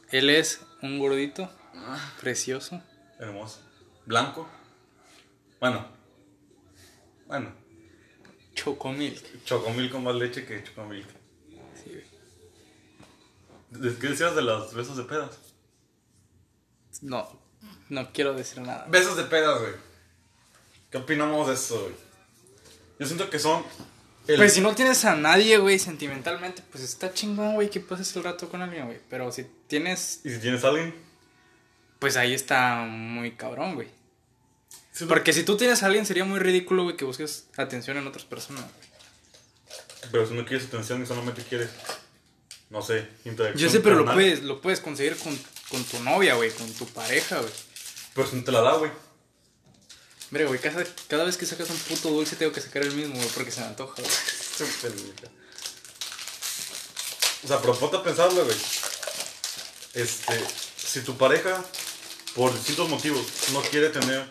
[0.10, 2.13] Él es un gordito, Ah.
[2.19, 2.82] precioso.
[3.19, 3.60] Hermoso.
[4.06, 4.49] Blanco.
[5.60, 5.86] Bueno.
[7.27, 7.54] Bueno.
[8.56, 9.43] Chocomilk.
[9.45, 11.06] Chocomil con más leche que chocomil.
[11.82, 12.04] Sí, güey.
[13.91, 15.38] ¿De- ¿Qué decías de los besos de pedas?
[17.01, 17.40] No,
[17.91, 18.86] no quiero decir nada.
[18.89, 19.73] Besos de pedas, güey.
[20.89, 21.93] ¿Qué opinamos de eso, güey?
[22.99, 23.63] Yo siento que son.
[24.27, 28.15] el- Pues si no tienes a nadie, güey, sentimentalmente, pues está chingón, güey, que pases
[28.15, 28.99] el rato con alguien, güey.
[29.10, 30.95] Pero si tienes, ¿Y si tienes a alguien?
[31.99, 33.88] pues ahí está muy cabrón, güey.
[35.08, 38.25] Porque si tú tienes a alguien, sería muy ridículo, güey, que busques atención en otras
[38.25, 38.89] personas, güey.
[40.12, 41.69] Pero si no quieres atención y solamente quieres.
[42.69, 43.58] No sé, interacción.
[43.62, 45.38] Yo sé, pero lo puedes, lo puedes conseguir con,
[45.69, 47.51] con tu novia, güey, con tu pareja, güey.
[48.13, 48.91] Pero si no te la da, güey.
[50.32, 53.15] Mira, güey, cada, cada vez que sacas un puto dulce tengo que sacar el mismo,
[53.15, 54.12] güey, porque se me antoja, güey.
[57.43, 58.58] O sea, pero ponte a pensarlo, güey.
[59.93, 60.45] Este,
[60.78, 61.63] si tu pareja,
[62.36, 64.26] por distintos motivos, no quiere tener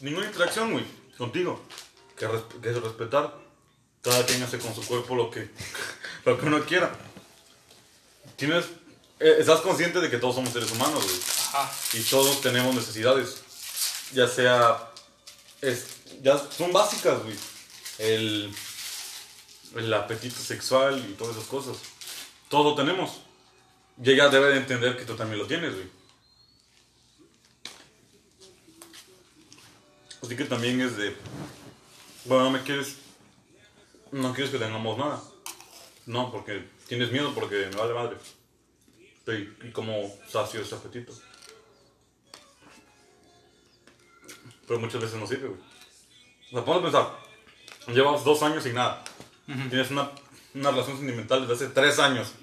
[0.00, 0.84] ninguna interacción, güey,
[1.16, 1.64] contigo,
[2.18, 2.28] que,
[2.60, 3.34] que es respetar,
[4.02, 5.48] cada quien hace con su cuerpo lo que,
[6.24, 6.92] lo que uno quiera.
[8.36, 8.66] Tienes,
[9.20, 11.39] eh, estás consciente de que todos somos seres humanos, güey.
[11.92, 13.42] Y todos tenemos necesidades.
[14.12, 14.90] Ya sea.
[15.60, 15.86] Es,
[16.22, 17.36] ya son básicas, güey.
[17.98, 18.54] El,
[19.76, 21.76] el apetito sexual y todas esas cosas.
[22.48, 23.20] Todo tenemos.
[24.02, 25.88] Y ella debe de entender que tú también lo tienes, güey.
[30.22, 31.16] Así que también es de.
[32.24, 32.96] Bueno, no me quieres.
[34.12, 35.22] No quieres que tengamos nada.
[36.06, 38.16] No, porque tienes miedo porque me vale madre.
[39.26, 41.12] Y, y como sacio ese apetito.
[44.70, 45.60] Pero muchas veces no sirve, güey.
[46.52, 47.18] O sea, ponte a pensar,
[47.92, 49.02] llevas dos años sin nada.
[49.68, 50.12] Tienes una,
[50.54, 52.34] una relación sentimental desde hace tres años.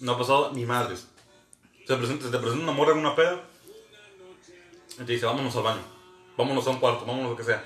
[0.00, 1.06] No ha pasado ni madres.
[1.86, 3.40] Se, presenta, se te presenta una morra en una peda
[5.00, 5.82] y te dice, vámonos al baño,
[6.36, 7.64] vámonos a un cuarto, vámonos a lo que sea.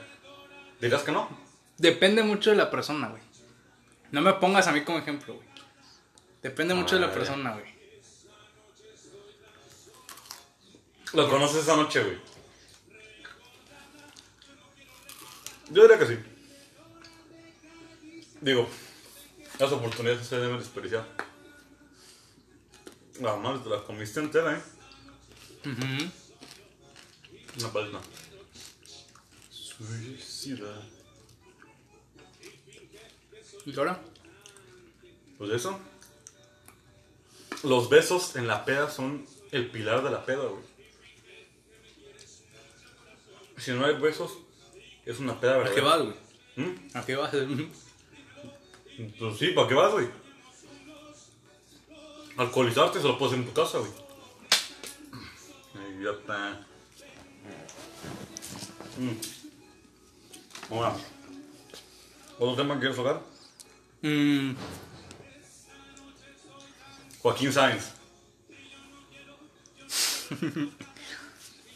[0.80, 1.28] ¿Dirás que no?
[1.76, 3.22] Depende mucho de la persona, güey.
[4.12, 5.48] No me pongas a mí como ejemplo, güey.
[6.40, 7.66] Depende mucho de la Ah, persona, güey.
[11.14, 12.37] Lo conoces esa noche, güey.
[15.70, 16.18] Yo diría que sí.
[18.40, 18.68] Digo,
[19.58, 21.06] las oportunidades se deben desperdiciar.
[23.20, 24.62] La madre te la comiste entera, ¿eh?
[25.68, 26.10] Ujú.
[27.58, 28.00] Una página.
[29.50, 30.82] Suicida.
[33.66, 34.00] ¿Y ahora?
[35.36, 35.78] Pues eso.
[37.64, 40.62] Los besos en la peda son el pilar de la peda, güey.
[43.58, 44.38] Si no hay besos,
[45.08, 45.74] es una peda ¿A verdadera.
[45.74, 46.14] qué vas, güey?
[46.56, 46.74] ¿Mm?
[46.94, 47.30] ¿A qué vas?
[49.18, 50.08] Pues sí, ¿para qué vas, güey?
[52.36, 53.90] Alcoholizarte se lo puedes hacer en tu casa, güey.
[55.96, 56.60] Idiota.
[58.98, 60.72] Mm.
[60.74, 60.94] Ahora,
[62.38, 63.22] ¿otro tema que quieres tocar?
[64.02, 64.52] Mm,
[67.22, 67.92] Joaquín Sáenz.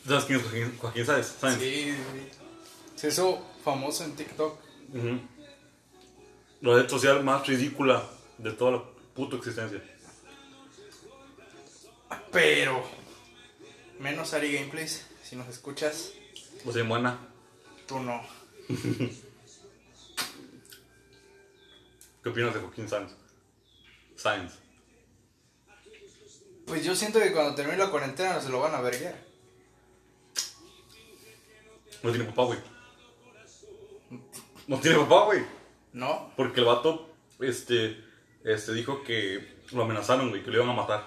[0.06, 1.26] ¿Sabes quién es Joaquín, Joaquín Sáenz?
[1.40, 1.58] Sáenz.
[1.58, 2.41] Sí, sí.
[3.02, 4.60] Se hizo famoso en TikTok.
[6.60, 9.82] La red social más ridícula de toda la puta existencia.
[12.30, 12.80] Pero.
[13.98, 15.04] Menos Ari Gameplays.
[15.24, 16.12] Si nos escuchas,
[16.64, 17.18] O sea, buena.
[17.88, 18.22] tú no.
[22.22, 23.10] ¿Qué opinas de Joaquín Sáenz?
[24.14, 24.52] Sáenz.
[26.68, 29.18] Pues yo siento que cuando termine la cuarentena se lo van a verguiar.
[32.04, 32.71] No tiene papá, güey.
[34.66, 35.42] No tiene papá, güey.
[35.92, 36.33] ¿No?
[36.37, 38.03] Porque el vato, este,
[38.44, 41.05] este, dijo que lo amenazaron, güey, que lo iban a matar.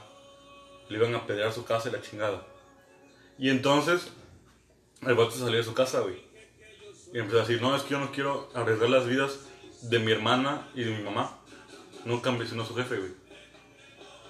[0.89, 2.46] Le iban a pedrear su casa y la chingada.
[3.38, 4.12] Y entonces,
[5.02, 6.24] el vato salió de su casa, güey.
[7.13, 9.39] Y empezó a decir, no, es que yo no quiero arriesgar las vidas
[9.82, 11.39] de mi hermana y de mi mamá.
[12.04, 13.12] Nunca ambicionó a su jefe, güey.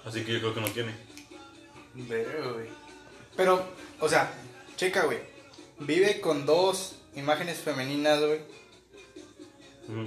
[0.04, 0.92] Así que yo creo que no tiene.
[1.94, 2.68] Verga, güey.
[3.36, 3.66] Pero,
[4.00, 4.32] o sea,
[4.76, 5.18] checa, güey.
[5.80, 8.40] Vive con dos imágenes femeninas, güey.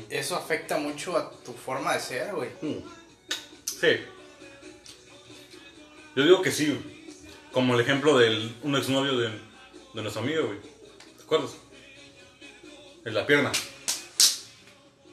[0.09, 2.49] Eso afecta mucho a tu forma de ser, güey.
[2.61, 2.83] Mm.
[3.65, 3.87] Sí.
[6.15, 6.77] Yo digo que sí.
[7.51, 10.59] Como el ejemplo de un exnovio de, de nuestro amigo, güey.
[11.17, 11.51] ¿Te acuerdas?
[13.05, 13.51] En la pierna.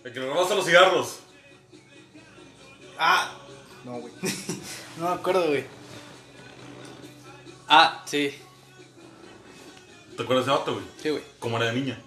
[0.05, 1.21] El que le robaste los cigarros.
[2.99, 3.37] Ah,
[3.85, 4.13] no, güey.
[4.99, 5.65] no me acuerdo, güey.
[7.69, 8.35] Ah, sí.
[10.17, 10.85] ¿Te acuerdas de ese vato, güey?
[11.03, 11.23] Sí, güey.
[11.39, 12.03] Como era de niña.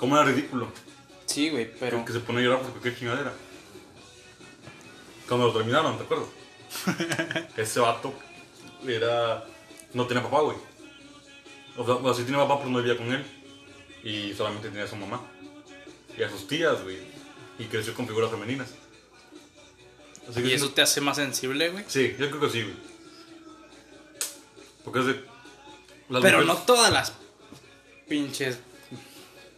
[0.00, 0.66] Como era ridículo.
[1.26, 2.04] Sí, güey, pero...
[2.06, 3.32] Que se pone a llorar porque qué chingadera.
[5.28, 6.28] Cuando lo terminaron, ¿te acuerdas?
[7.56, 8.14] Ese vato
[8.86, 9.44] era.
[9.92, 10.56] No tenía papá, güey.
[11.76, 13.24] O sea, o sea, sí tenía papá, pero no vivía con él.
[14.02, 15.20] Y solamente tenía a su mamá.
[16.16, 16.98] Y a sus tías, güey.
[17.58, 18.70] Y creció con figuras femeninas.
[20.28, 21.84] Así que ¿Y eso te hace más sensible, güey?
[21.86, 22.76] Sí, yo creo que sí, güey.
[24.84, 25.24] Porque es de.
[26.08, 27.12] las Pero no todas las
[28.08, 28.58] pinches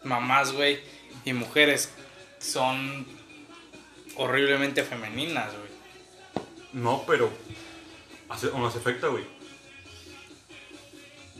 [0.04, 0.80] mamás, güey,
[1.24, 1.90] y mujeres
[2.38, 3.06] son
[4.16, 5.72] horriblemente femeninas, güey.
[6.72, 7.30] No, pero.
[8.28, 9.24] Hace, hace afecta, güey.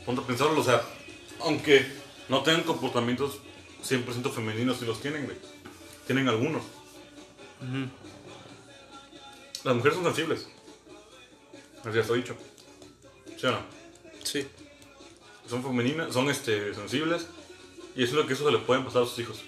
[0.05, 0.81] Ponte a pensarlo, o sea,
[1.39, 1.85] aunque
[2.29, 3.39] no tengan comportamientos
[3.83, 5.37] 100% femeninos, sí los tienen, güey.
[6.05, 6.63] Tienen algunos.
[9.63, 10.47] Las mujeres son sensibles.
[11.83, 12.35] Así ya está dicho.
[13.37, 13.59] ¿Sí o no?
[14.23, 14.47] Sí.
[15.47, 17.27] Son femeninas, son este, sensibles.
[17.95, 19.41] Y eso es lo que eso se le pueden pasar a sus hijos.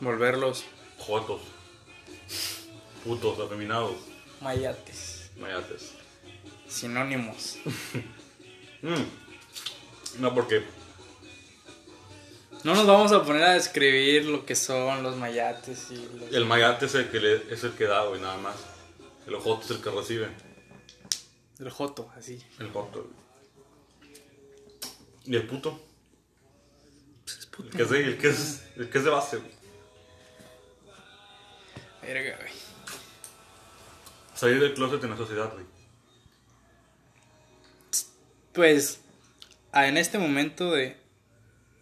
[0.00, 0.64] Volverlos
[0.98, 1.40] Jotos.
[3.04, 3.96] Putos, afeminados.
[4.40, 5.30] mayates.
[5.38, 5.92] Mayates.
[6.68, 7.56] Sinónimos.
[8.82, 10.20] Mm.
[10.22, 10.64] No, porque
[12.64, 16.32] No nos vamos a poner a describir lo que son los mayates y los...
[16.32, 18.56] el mayate es el que, le- es el que da, güey, nada más.
[19.26, 20.28] El ojoto es el que recibe.
[21.58, 22.42] El joto, así.
[22.58, 23.06] El joto.
[25.26, 25.78] Y el puto.
[27.64, 29.50] El que es de, el que es, el que es de base, güey.
[32.02, 32.52] Verga, güey.
[34.34, 35.64] Salir del closet en la sociedad, güey.
[38.52, 39.00] Pues,
[39.72, 40.96] en este momento de,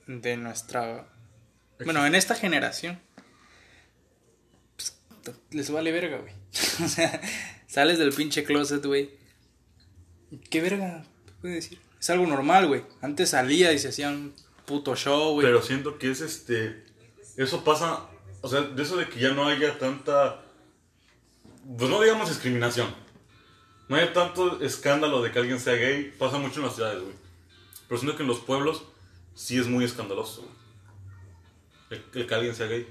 [0.07, 1.09] de nuestra...
[1.85, 3.01] Bueno, en esta generación,
[4.77, 4.95] pues,
[5.51, 6.35] les vale verga, güey.
[6.85, 7.21] o sea,
[7.67, 9.11] sales del pinche closet, güey.
[10.51, 11.05] ¿Qué verga?
[11.27, 11.81] ¿Qué puede decir?
[11.99, 12.85] Es algo normal, güey.
[13.01, 14.35] Antes salía y se hacía un
[14.69, 15.47] puto show, güey.
[15.47, 16.85] Pero siento que es este.
[17.37, 18.07] Eso pasa.
[18.43, 20.45] O sea, de eso de que ya no haya tanta.
[21.77, 22.95] Pues no digamos discriminación.
[23.89, 26.15] No hay tanto escándalo de que alguien sea gay.
[26.19, 27.15] Pasa mucho en las ciudades, güey.
[27.89, 28.85] Pero siento que en los pueblos
[29.35, 30.55] sí es muy escandaloso, güey.
[31.91, 32.87] El, el que alguien sea gay.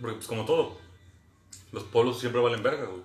[0.00, 0.78] Porque, pues, como todo,
[1.72, 3.02] los pueblos siempre valen verga, güey.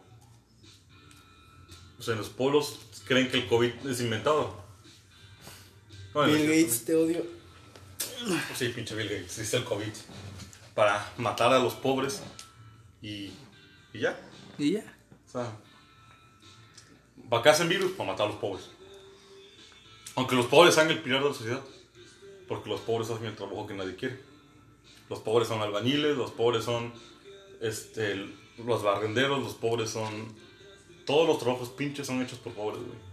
[2.00, 4.64] O sea, en los pueblos creen que el COVID es inventado.
[6.16, 7.26] No, en Bill Gates, te odio.
[8.55, 9.91] Sí, pinche Bill Gates, dice el COVID.
[10.74, 12.24] Para matar a los pobres
[13.01, 13.32] y,
[13.93, 14.18] y ya.
[14.57, 14.97] Y ya.
[15.28, 15.51] O sea,
[17.30, 17.91] ¿para qué hacen virus?
[17.91, 18.70] Para matar a los pobres.
[20.16, 21.61] Aunque los pobres sean el pilar de la sociedad.
[22.47, 24.18] Porque los pobres hacen el trabajo que nadie quiere.
[25.09, 26.93] Los pobres son albañiles, los pobres son
[27.59, 28.26] este,
[28.66, 30.34] los barrenderos, los pobres son...
[31.05, 33.05] Todos los trabajos pinches son hechos por pobres, güey.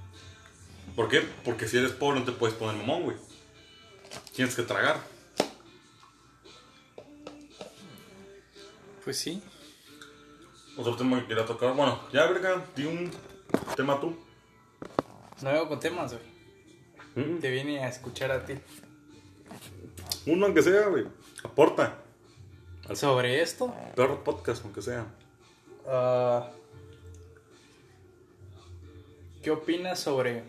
[0.96, 1.20] ¿Por qué?
[1.44, 3.16] Porque si eres pobre no te puedes poner mamón, güey.
[4.34, 4.98] Tienes que tragar.
[9.04, 9.42] Pues sí.
[10.76, 11.74] Otro tema que quería tocar.
[11.74, 13.10] Bueno, ya, verga, di un
[13.76, 14.16] tema tú.
[15.42, 17.26] No vengo con temas, güey.
[17.26, 18.54] Mm, Te vine a escuchar a ti.
[20.26, 21.06] Uno aunque sea, güey.
[21.42, 21.98] Aporta.
[22.94, 25.06] Sobre esto, Perro podcast, aunque sea.
[25.86, 26.50] ah,
[29.42, 30.42] ¿qué opinas sobre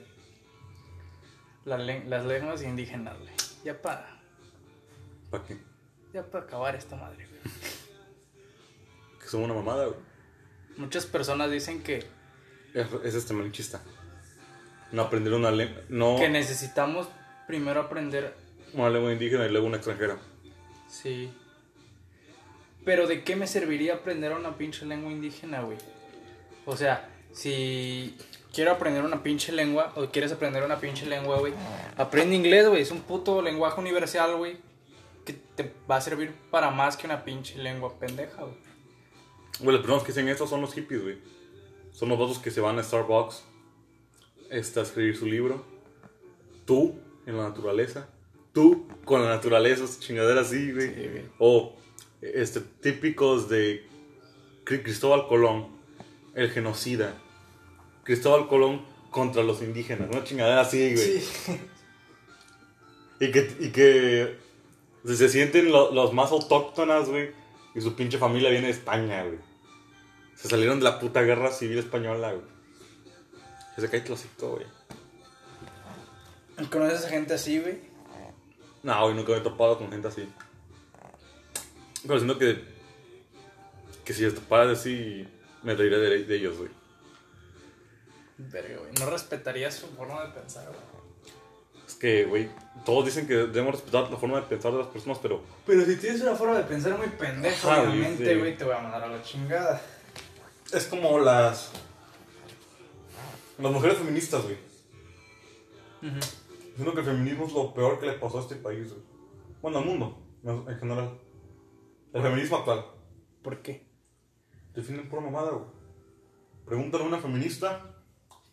[1.66, 3.32] la len- las lenguas indígenas, güey?
[3.64, 4.20] Ya para,
[5.30, 5.57] ¿Para qué?
[6.14, 7.41] ya para acabar esta madre, güey.
[9.22, 9.99] Que son una mamada, güey.
[10.78, 12.05] Muchas personas dicen que,
[12.74, 13.82] Es, es este malinchista.
[14.91, 15.82] No aprender una lengua.
[15.89, 17.07] No que necesitamos
[17.47, 18.36] primero aprender,
[18.74, 20.18] una lengua indígena y luego una extranjera.
[20.89, 21.32] sí.
[22.86, 25.78] Pero ¿de qué me serviría aprender una pinche lengua indígena, güey?
[26.66, 28.18] O sea, si
[28.53, 31.53] quiero aprender una pinche lengua o quieres aprender una pinche lengua, güey,
[31.97, 32.81] aprende inglés, güey.
[32.81, 34.57] Es un puto lenguaje universal, güey,
[35.25, 38.55] que te va a servir para más que una pinche lengua pendeja, güey.
[39.59, 41.17] Güey, los primeros que dicen esto son los hippies, güey.
[41.91, 43.43] Son los otros que se van a Starbucks
[44.49, 45.63] este, a escribir su libro.
[46.65, 46.95] Tú
[47.25, 48.07] en la naturaleza.
[48.51, 50.93] Tú con la naturaleza, chingadera así, güey.
[50.93, 51.25] Sí, güey.
[51.39, 51.75] O
[52.21, 53.85] este, típicos de
[54.65, 55.67] Cri- Cristóbal Colón,
[56.35, 57.13] el genocida.
[58.03, 61.23] Cristóbal Colón contra los indígenas, una chingadera así, güey.
[63.19, 64.37] Y que, y que
[65.05, 67.31] se, sienten lo- los más autóctonas, güey.
[67.75, 69.39] Y su pinche familia viene de España, güey.
[70.35, 72.45] Se salieron de la puta guerra civil española, güey.
[73.77, 74.65] Se cae clásico, güey.
[76.69, 77.79] ¿Conoces a gente así, güey?
[78.83, 80.27] No, güey, nunca me he topado con gente así.
[82.05, 82.61] Pero siento que.
[84.03, 85.25] Que si topara así,
[85.63, 86.69] me reiré de, de ellos, güey.
[88.51, 88.91] Verga, güey.
[88.99, 90.79] No respetarías su forma de pensar, güey.
[91.87, 92.49] Es que, güey,
[92.85, 95.41] todos dicen que debemos respetar la forma de pensar de las personas, pero.
[95.65, 98.39] Pero si tienes una forma de pensar muy pendeja, Ajá, güey, obviamente, sí.
[98.39, 99.81] güey, te voy a mandar a la chingada.
[100.71, 101.71] Es como las.
[103.59, 104.57] Las mujeres feministas, güey.
[106.75, 109.01] Siento que el feminismo es lo peor que le pasó a este país, güey.
[109.61, 111.19] Bueno, al mundo, en en general.
[112.13, 112.85] El feminismo actual.
[113.41, 113.87] ¿Por qué?
[114.73, 115.65] Defienden por mamada, güey.
[116.65, 117.92] Pregúntale a una feminista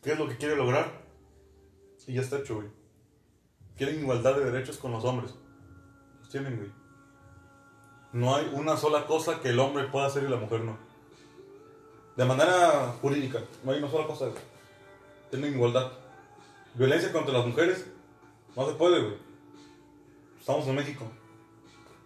[0.03, 1.01] qué es lo que quiere lograr
[2.11, 2.67] y ya está hecho, güey.
[3.77, 5.33] Quieren igualdad de derechos con los hombres.
[6.19, 6.71] Los tienen, güey.
[8.13, 10.77] No hay una sola cosa que el hombre pueda hacer y la mujer no.
[12.17, 14.43] De manera jurídica, no hay una sola cosa, güey.
[15.31, 15.93] Tienen igualdad.
[16.75, 17.87] Violencia contra las mujeres,
[18.57, 19.17] no se puede, güey.
[20.41, 21.05] Estamos en México.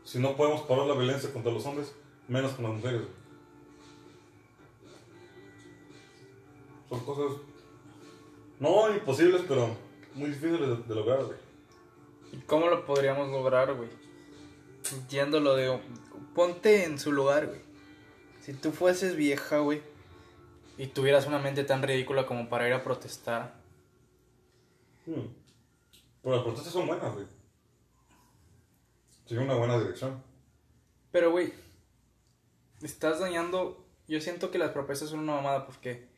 [0.04, 1.94] Si no podemos parar la violencia contra los hombres,
[2.28, 3.12] menos con las mujeres, güey.
[6.90, 7.40] Son cosas
[8.60, 9.76] no imposibles, pero
[10.14, 11.38] muy difíciles de, de lograr, güey.
[12.32, 13.88] ¿Y cómo lo podríamos lograr, güey?
[14.92, 15.80] Entiéndolo de...
[16.34, 17.60] Ponte en su lugar, güey.
[18.40, 19.82] Si tú fueses vieja, güey,
[20.76, 23.64] y tuvieras una mente tan ridícula como para ir a protestar,
[25.06, 25.26] Hmm.
[26.22, 27.26] Pero las protestas son buenas, güey.
[29.26, 30.22] Tienen una buena dirección.
[31.10, 31.52] Pero, güey,
[32.82, 33.84] estás dañando.
[34.08, 36.08] Yo siento que las propuestas son una mamada porque.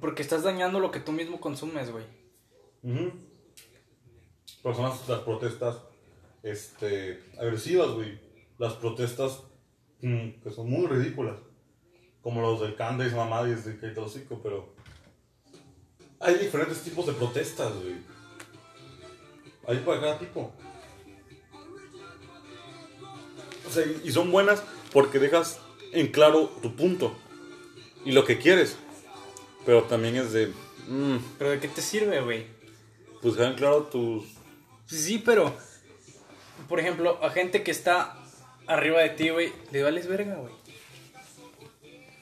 [0.00, 2.04] Porque estás dañando lo que tú mismo consumes, güey.
[2.82, 3.12] Ujú.
[4.62, 5.76] Pero son las, protestas
[6.42, 8.18] este, agresivas, güey.
[8.58, 9.42] Las protestas
[10.02, 11.36] mm, que son muy ridículas.
[12.22, 14.74] Como los del Candace mamá y de hocico, pero.
[16.18, 17.96] Hay diferentes tipos de protestas, güey.
[19.68, 20.52] Hay para cada tipo.
[23.66, 24.62] O sea, y son buenas
[24.92, 25.60] porque dejas
[25.92, 27.16] en claro tu punto
[28.04, 28.76] y lo que quieres.
[29.66, 30.52] Pero también es de.
[30.88, 32.46] mm, ¿Pero de qué te sirve, güey?
[33.20, 34.24] pues dejan claro tus.
[34.86, 35.54] Sí, pero.
[36.68, 38.16] Por ejemplo, a gente que está
[38.66, 40.52] arriba de ti, güey, le vales verga, güey.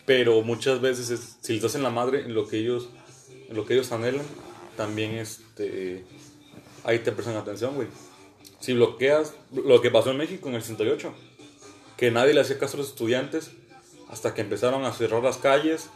[0.07, 2.89] Pero muchas veces, es- si les hacen la madre en lo que ellos,
[3.49, 4.25] en lo que ellos anhelan,
[4.77, 6.05] también este,
[6.85, 7.89] ahí te prestan atención, güey.
[8.61, 11.15] Si bloqueas lo que pasó en México en el 68,
[11.97, 13.51] que nadie le hacía caso a los estudiantes
[14.11, 15.89] hasta que empezaron a cerrar las calles,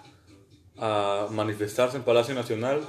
[0.80, 2.80] a manifestarse en Palacio Nacional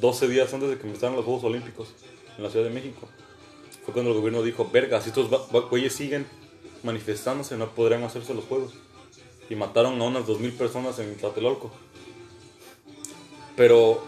[0.00, 1.88] 12 días antes de que empezaran los Juegos Olímpicos
[2.36, 3.08] en la Ciudad de México.
[3.84, 5.30] Fue cuando el gobierno dijo, verga, si estos
[5.70, 6.26] güeyes siguen
[6.82, 8.74] manifestándose no podrán hacerse los Juegos
[9.48, 11.70] y mataron a unas 2.000 personas en Tlatelolco.
[13.56, 14.02] Pero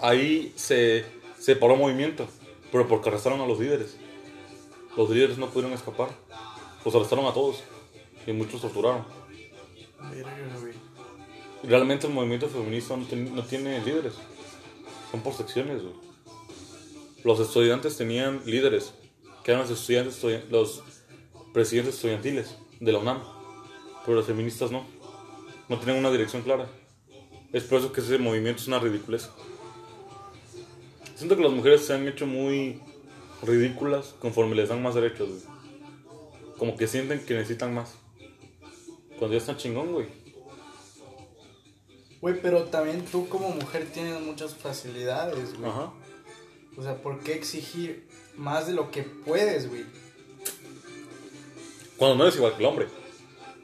[0.00, 1.04] ahí se,
[1.38, 2.26] se paró el movimiento,
[2.70, 3.96] pero porque arrestaron a los líderes.
[4.96, 6.10] Los líderes no pudieron escapar.
[6.84, 7.64] Los arrestaron a todos
[8.26, 9.04] y muchos torturaron.
[11.66, 14.14] Realmente el movimiento feminista no, tiene líderes.
[15.10, 15.94] Son por secciones, güey.
[17.22, 18.92] Los estudiantes tenían líderes,
[19.42, 20.82] que eran los estudiantes, estudi- los
[21.52, 23.22] presidentes estudiantiles de la UNAM
[24.04, 24.84] pero las feministas no.
[25.70, 26.68] No tienen una dirección clara.
[27.54, 29.30] Es por eso que ese movimiento es una ridiculez.
[31.14, 32.80] Siento que las mujeres se han hecho muy
[33.42, 35.40] ridículas conforme les dan más derechos, güey.
[36.58, 37.94] Como que sienten que necesitan más.
[39.18, 40.06] Cuando ya están chingón, güey.
[42.24, 45.70] Güey, pero también tú como mujer tienes muchas facilidades, güey.
[45.70, 45.92] Ajá.
[46.74, 49.84] O sea, ¿por qué exigir más de lo que puedes, güey?
[51.98, 52.86] Cuando no eres igual que el hombre.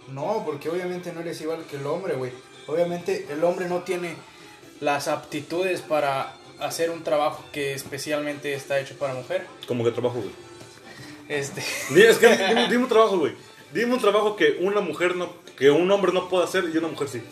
[0.09, 2.33] No, porque obviamente no eres igual que el hombre, güey.
[2.67, 4.15] Obviamente el hombre no tiene
[4.81, 9.47] Las aptitudes para hacer un trabajo que especialmente está hecho para mujer.
[9.67, 10.35] Como que trabajo, güey.
[11.31, 11.63] Este.
[11.97, 13.33] Es que dime, dime un trabajo, güey.
[13.73, 16.89] Dime un trabajo que una mujer no, que un hombre no puede hacer y una
[16.89, 17.23] mujer sí.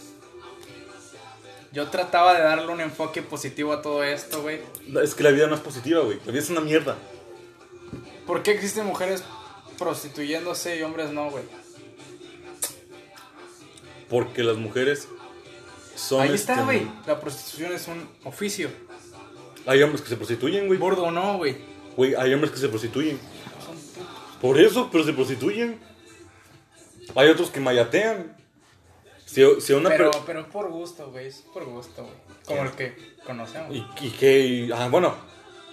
[1.79, 4.59] Yo trataba de darle un enfoque positivo a todo esto, güey.
[5.01, 6.18] Es que la vida no es positiva, güey.
[6.26, 6.97] La vida es una mierda.
[8.26, 9.22] ¿Por qué existen mujeres
[9.79, 11.45] prostituyéndose y hombres no, güey?
[14.11, 15.07] Porque las mujeres
[15.95, 16.22] son.
[16.22, 16.91] Ahí está, este, güey.
[17.07, 18.70] La prostitución es un oficio.
[19.64, 20.81] Hay hombres que se prostituyen, güey.
[20.81, 21.59] Gordo o no, güey.
[21.97, 23.20] Güey, hay hombres que se prostituyen.
[24.43, 25.79] Por eso, pero se prostituyen.
[27.14, 28.37] Hay otros que mayatean.
[29.29, 31.26] Si, si una Pero, per- pero es por gusto, güey.
[31.26, 32.14] Es por gusto, güey.
[32.47, 33.74] Como el que conocemos.
[33.76, 34.41] y, y que.
[34.41, 35.14] y- ah, bueno.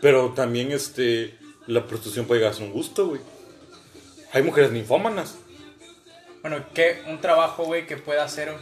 [0.01, 1.37] Pero también este.
[1.67, 3.21] La prostitución puede llegar a ser un gusto, güey.
[4.33, 5.35] Hay mujeres ninfómanas.
[6.41, 8.53] Bueno, que un trabajo, güey, que pueda hacer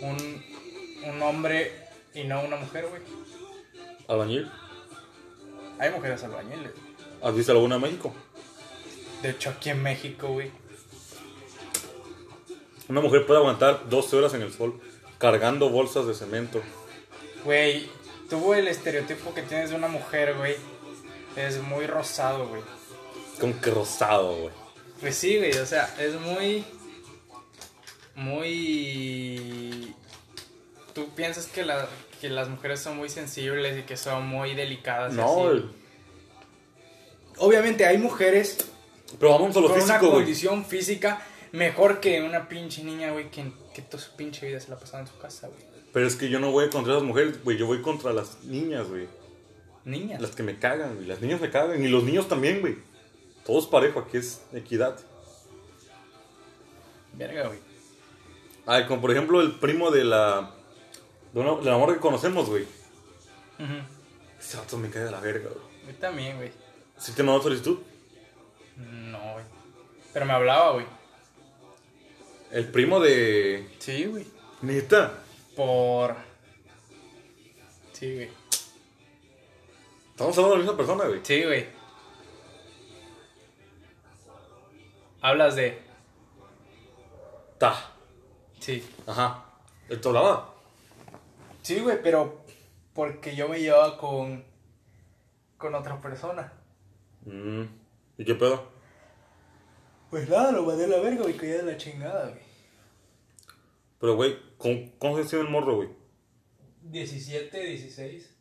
[0.00, 0.42] un,
[1.04, 1.72] un hombre
[2.14, 3.02] y no una mujer, güey.
[4.08, 4.50] Albañil.
[5.78, 6.70] Hay mujeres albañiles.
[7.22, 8.14] ¿Has visto alguna en México?
[9.22, 10.50] De hecho, aquí en México, güey.
[12.88, 14.80] Una mujer puede aguantar 12 horas en el sol
[15.18, 16.62] cargando bolsas de cemento.
[17.44, 17.88] Güey,
[18.30, 20.56] tuvo el estereotipo que tienes de una mujer, güey.
[21.36, 22.62] Es muy rosado, güey.
[23.40, 24.54] Como que rosado, güey.
[25.00, 26.64] Pues sí, güey, o sea, es muy.
[28.66, 29.94] Muy.
[30.94, 31.88] Tú piensas que, la-
[32.20, 35.12] que las mujeres son muy sensibles y que son muy delicadas.
[35.12, 35.56] y No, así.
[35.58, 35.70] el-
[37.38, 38.56] Obviamente hay mujeres
[39.20, 41.22] pero vamos a lo Con una físico, condición física
[41.56, 45.00] mejor que una pinche niña, güey, que, que toda su pinche vida se la pasaba
[45.00, 45.60] en su casa, güey.
[45.92, 47.56] Pero es que yo no voy contra las mujeres, güey.
[47.56, 49.08] Yo voy contra las niñas, güey.
[49.84, 50.20] Niñas.
[50.20, 51.06] Las que me cagan, güey.
[51.06, 51.82] Las niñas me cagan.
[51.82, 52.76] Y los niños también, güey.
[53.46, 54.98] Todos parejo, aquí es equidad.
[57.14, 57.58] Verga, güey.
[58.66, 60.50] Ay, como por ejemplo el primo de la.
[61.32, 62.66] De, una, de la morra que conocemos, güey.
[64.38, 65.94] Ese vato me cae de la verga, güey.
[65.94, 66.50] Yo también, güey.
[66.98, 67.78] ¿Sí te mandó solicitud?
[68.76, 69.44] No, güey.
[70.12, 70.95] Pero me hablaba, güey.
[72.50, 73.68] El primo de.
[73.78, 74.26] Sí, güey.
[74.62, 75.18] Neta.
[75.54, 76.16] Por.
[77.92, 78.30] Sí, güey.
[80.10, 81.20] Estamos hablando de la misma persona, güey.
[81.22, 81.66] Sí, güey.
[85.20, 85.82] Hablas de.
[87.58, 87.92] Ta.
[88.60, 88.88] Sí.
[89.06, 89.44] Ajá.
[89.88, 90.54] ¿Él te hablaba?
[91.62, 92.44] Sí, güey, pero.
[92.94, 94.44] Porque yo me llevaba con.
[95.58, 96.52] Con otra persona.
[97.24, 97.62] Mm.
[98.18, 98.75] ¿Y qué pedo?
[100.16, 102.40] Pues nada, lo mandé a la verga, güey, que ya de la chingada, güey.
[104.00, 105.90] Pero, güey, ¿cómo, cómo se tiene el morro, güey?
[106.84, 108.34] 17, 16.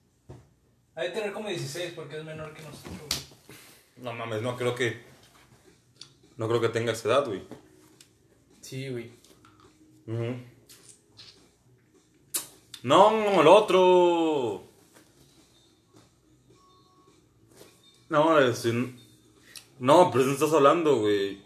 [0.95, 3.57] Ha de tener como 16 porque es menor que nosotros, güey.
[3.97, 5.01] No mames, no creo que.
[6.37, 7.41] No creo que tenga esa edad, güey.
[8.61, 9.11] Sí, güey.
[12.83, 14.63] No, el otro.
[18.07, 18.65] No, es,
[19.77, 21.43] no, pero no estás hablando, güey.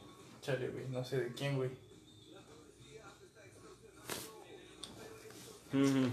[0.50, 1.70] Chale, güey, no sé de quién, güey.
[5.72, 6.10] Ujú.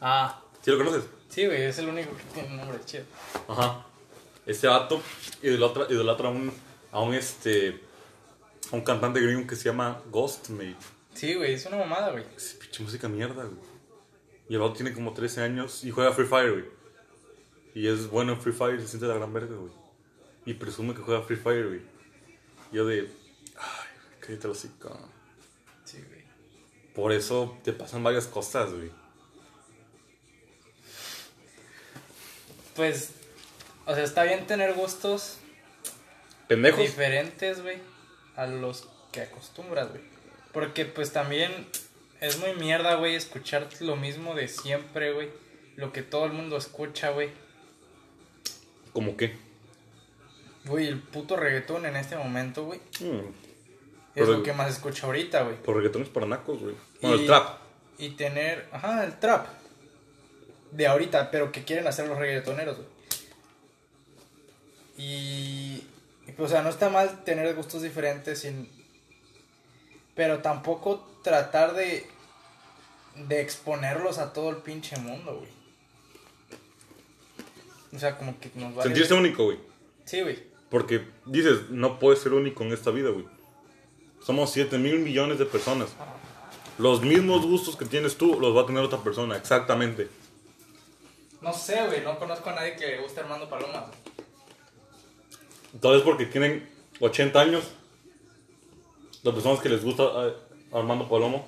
[0.00, 1.04] Ah, ¿Sí lo conoces?
[1.28, 3.02] sí, güey, es el único que tiene un nombre chido.
[3.48, 3.84] Ajá.
[4.46, 5.02] Ese vato
[5.42, 6.52] idolatra, idolatra a un,
[6.92, 7.80] a un, este,
[8.70, 10.76] a un cantante gringo que se llama Ghostmate.
[11.12, 12.24] Sí, güey, es una mamada, güey.
[12.36, 13.58] Es pinche música mierda, güey.
[14.48, 16.64] Y el vato tiene como 13 años y juega Free Fire, güey.
[17.74, 19.72] Y es bueno en Free Fire, se siente la gran verga, güey.
[20.46, 21.99] Y presume que juega Free Fire, güey.
[22.72, 23.10] Yo de,
[23.56, 23.88] ay,
[24.20, 25.10] cállate la hocico.
[25.84, 26.24] Sí, güey.
[26.94, 28.90] Por eso te pasan varias cosas, güey.
[32.76, 33.10] Pues,
[33.86, 35.38] o sea, está bien tener gustos
[36.48, 36.80] Pendejos.
[36.80, 37.78] diferentes, güey,
[38.36, 40.02] a los que acostumbras, güey.
[40.52, 41.66] Porque, pues, también
[42.20, 45.30] es muy mierda, güey, escuchar lo mismo de siempre, güey.
[45.76, 47.30] Lo que todo el mundo escucha, güey.
[48.92, 49.36] ¿Cómo qué?
[50.64, 52.80] Güey, el puto reggaetón en este momento, güey.
[53.00, 53.28] Mm,
[54.12, 55.56] Es Pero- lo que más escucho ahorita, güey.
[55.62, 56.74] por reggaetones para nacos, güey.
[57.00, 57.58] Bueno, Y- el trap.
[57.98, 59.46] Y tener, ajá, el trap.
[60.72, 62.88] De ahorita, pero que quieren hacer los reggaetoneros, güey.
[64.98, 65.82] Y,
[66.38, 68.68] o sea, no está mal tener gustos diferentes, sin,
[70.14, 72.06] pero tampoco tratar de,
[73.16, 75.50] de exponerlos a todo el pinche mundo, güey.
[77.94, 78.88] O sea, como que nos vale...
[78.90, 79.58] Sentirse único, güey.
[80.04, 80.49] Sí, güey.
[80.70, 83.26] Porque dices, no puedes ser único en esta vida, güey.
[84.22, 85.88] Somos 7 mil millones de personas.
[86.78, 90.08] Los mismos gustos que tienes tú los va a tener otra persona, exactamente.
[91.40, 93.86] No sé, güey, no conozco a nadie que le guste Armando Paloma.
[93.86, 93.98] güey.
[95.80, 96.68] Tal vez porque tienen
[97.00, 97.64] 80 años.
[99.22, 100.34] Las personas que les gusta eh,
[100.72, 101.46] Armando Palomo.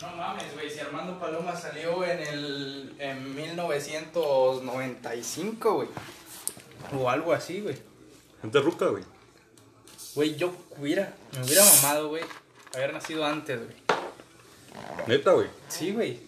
[0.00, 5.88] No mames, güey, si Armando Paloma salió en el en 1995, güey.
[6.98, 7.76] O algo así, güey.
[8.42, 9.04] Gente ruca, güey.
[10.14, 12.22] Güey, yo hubiera, me hubiera mamado, güey,
[12.74, 13.76] haber nacido antes, güey.
[15.06, 15.48] Neta, güey.
[15.68, 16.20] Sí, güey.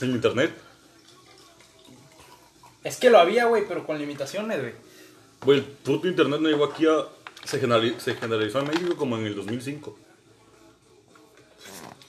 [0.00, 0.52] En internet.
[2.84, 4.72] Es que lo había, güey, pero con limitaciones, güey.
[5.44, 7.06] Güey, el puto internet no llegó aquí a.
[7.44, 9.98] Se, generali- se generalizó en México como en el 2005.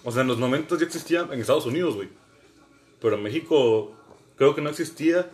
[0.03, 2.09] O sea, en los 90 ya existía en Estados Unidos, güey.
[3.01, 3.93] Pero en México
[4.37, 5.29] creo que no existía.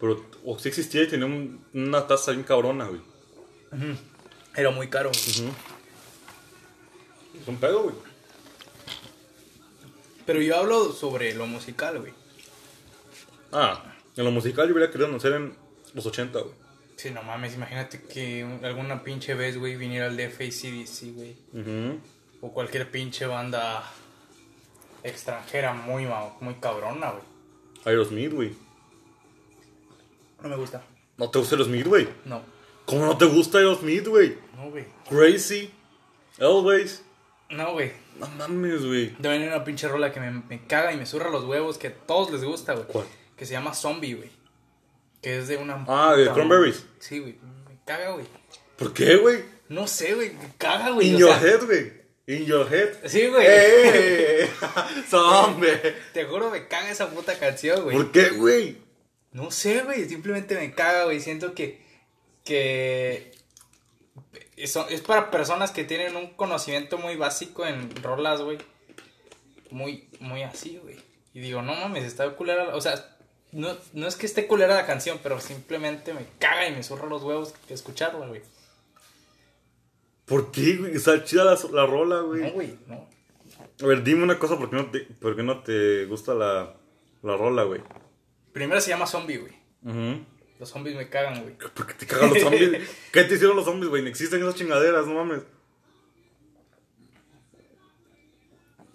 [0.00, 3.00] Pero, o sí existía y tenía un- una tasa bien cabrona, güey.
[4.56, 5.50] Era muy caro, güey.
[7.40, 7.94] Es un pedo, güey.
[10.26, 12.12] Pero yo hablo sobre lo musical, güey.
[13.52, 13.82] Ah,
[14.16, 15.54] en lo musical yo hubiera querido nacer en
[15.94, 16.54] los 80, güey.
[16.96, 21.12] Sí, no mames, imagínate que un- alguna pinche vez, güey, viniera el DF y CDC,
[21.12, 21.36] güey.
[21.54, 22.00] Ujú.
[22.40, 23.84] O cualquier pinche banda
[25.02, 26.06] extranjera muy,
[26.40, 27.22] muy cabrona, güey.
[27.84, 28.52] Aerosmith, güey.
[30.42, 30.82] No me gusta.
[31.16, 32.08] ¿No te gusta Aerosmith, güey?
[32.24, 32.42] No.
[32.86, 34.38] ¿Cómo no te gusta Aerosmith, güey?
[34.56, 34.86] No, güey.
[35.08, 35.70] Crazy.
[36.38, 37.02] Elways.
[37.50, 37.92] No, güey.
[38.18, 39.14] No mames, güey.
[39.18, 41.88] Debe venir una pinche rola que me, me caga y me zurra los huevos, que
[41.88, 42.86] a todos les gusta, güey.
[42.86, 43.06] ¿Cuál?
[43.36, 44.30] Que se llama Zombie, güey.
[45.22, 45.84] Que es de una...
[45.88, 46.84] Ah, de Cranberries.
[47.00, 47.36] Sí, güey.
[47.68, 48.26] Me caga, güey.
[48.76, 49.44] ¿Por qué, güey?
[49.68, 50.32] No sé, güey.
[50.34, 51.08] Me caga, güey.
[51.08, 51.92] In o your sea- head, güey.
[52.26, 52.94] In your head.
[53.06, 53.44] Sí, güey.
[53.48, 54.50] ¡Eh!
[55.08, 55.68] ¡Zombie!
[56.12, 57.96] Te juro, me caga esa puta canción, güey.
[57.96, 58.76] ¿Por qué, güey?
[59.38, 60.08] No sé, güey.
[60.08, 61.20] Simplemente me caga, güey.
[61.20, 61.80] Siento que.
[62.44, 63.32] Que.
[64.56, 68.58] eso- es para personas que tienen un conocimiento muy básico en rolas, güey.
[69.70, 70.96] Muy, muy así, güey.
[71.34, 72.74] Y digo, no mames, está culera.
[72.74, 73.16] O sea,
[73.52, 77.06] no, no es que esté culera la canción, pero simplemente me caga y me zurra
[77.06, 78.42] los huevos escucharla, güey.
[80.24, 80.94] ¿Por qué, güey?
[80.94, 82.50] Está chida la, la rola, No, güey.
[82.50, 83.08] güey, no.
[83.80, 86.74] A ver, dime una cosa, ¿por qué no te, por qué no te gusta la,
[87.22, 87.80] la rola, güey?
[88.52, 89.52] Primero se llama Zombie, güey.
[90.58, 91.56] Los zombies me cagan, güey.
[91.74, 92.88] ¿Por qué te cagan los zombies?
[93.12, 94.02] ¿Qué te hicieron los zombies, güey?
[94.02, 95.42] No existen esas chingaderas, no mames.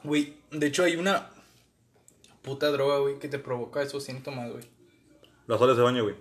[0.03, 1.29] Güey, de hecho hay una
[2.41, 4.65] puta droga, güey, que te provoca esos síntomas, güey.
[5.47, 6.15] Las sales de baño, güey.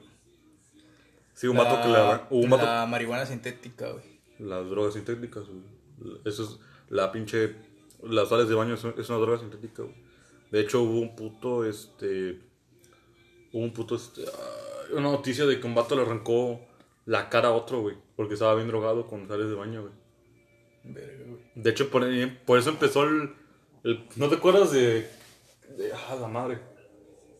[1.34, 2.28] Sí, un vato que la...
[2.30, 2.64] Un vato...
[2.64, 4.04] la marihuana sintética, güey.
[4.38, 6.20] Las drogas sintéticas, güey.
[6.24, 6.58] Eso es
[6.88, 7.56] la pinche.
[8.02, 9.94] Las sales de baño es es una droga sintética, güey.
[10.52, 12.40] De hecho, hubo un puto, este.
[13.52, 14.22] Hubo un puto, este.
[14.26, 16.60] ah, Una noticia de que un vato le arrancó
[17.06, 17.96] la cara a otro, güey.
[18.16, 19.92] Porque estaba bien drogado con sales de baño, güey.
[21.54, 22.04] De hecho, por,
[22.44, 23.32] por eso empezó el,
[23.84, 25.08] el- ¿No te acuerdas de.
[25.76, 26.58] de ah, la madre.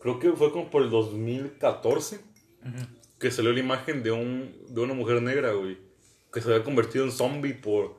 [0.01, 2.21] Creo que fue como por el 2014
[3.19, 5.77] que salió la imagen de, un, de una mujer negra, güey.
[6.31, 7.95] Que se había convertido en zombie por.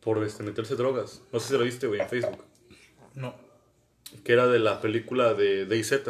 [0.00, 1.22] por este, meterse drogas.
[1.32, 2.44] No sé si lo viste, güey, en Facebook.
[3.14, 3.34] No.
[4.24, 6.04] Que era de la película de DayZ.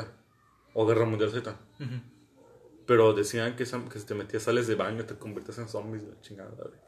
[0.81, 1.57] O Guerra Mundial Z.
[2.87, 6.21] Pero decían que, que si te metías sales de baño te convertías en zombies, la
[6.21, 6.79] chingada, güey.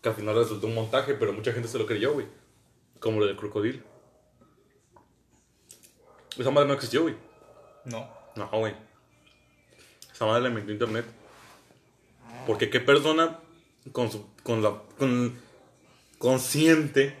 [0.00, 2.26] Que al final resultó un montaje, pero mucha gente se lo creyó, güey.
[3.00, 3.82] Como lo del crocodilo.
[6.38, 7.16] Esa madre no existió, güey.
[7.84, 8.08] No.
[8.34, 8.74] No, güey.
[10.10, 11.04] Esa madre la inventó internet.
[12.46, 13.40] Porque qué persona
[13.92, 14.26] con su.
[14.42, 14.82] con la.
[14.96, 15.38] con.
[16.16, 17.14] consciente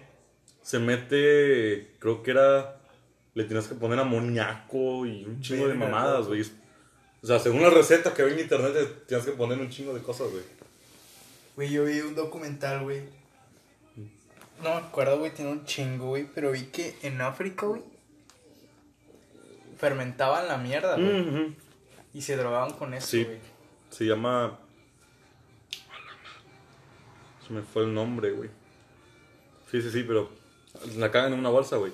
[0.62, 1.96] se mete.
[1.98, 2.77] creo que era.
[3.34, 6.42] Le tienes que poner amoníaco y un chingo de mamadas, güey.
[7.22, 9.92] O sea, según la receta que vi en internet, te tienes que poner un chingo
[9.94, 10.42] de cosas, güey.
[11.56, 13.02] Güey, yo vi un documental, güey.
[14.62, 16.26] No me acuerdo, güey, tiene un chingo, güey.
[16.34, 17.82] Pero vi que en África, güey,
[19.76, 21.56] fermentaban la mierda, güey.
[22.14, 23.24] Y se drogaban con eso, Sí.
[23.24, 23.38] güey.
[23.90, 24.58] Se llama.
[27.46, 28.50] Se me fue el nombre, güey.
[29.70, 30.30] Sí, sí, sí, pero
[30.96, 31.92] la cagan en una bolsa, güey.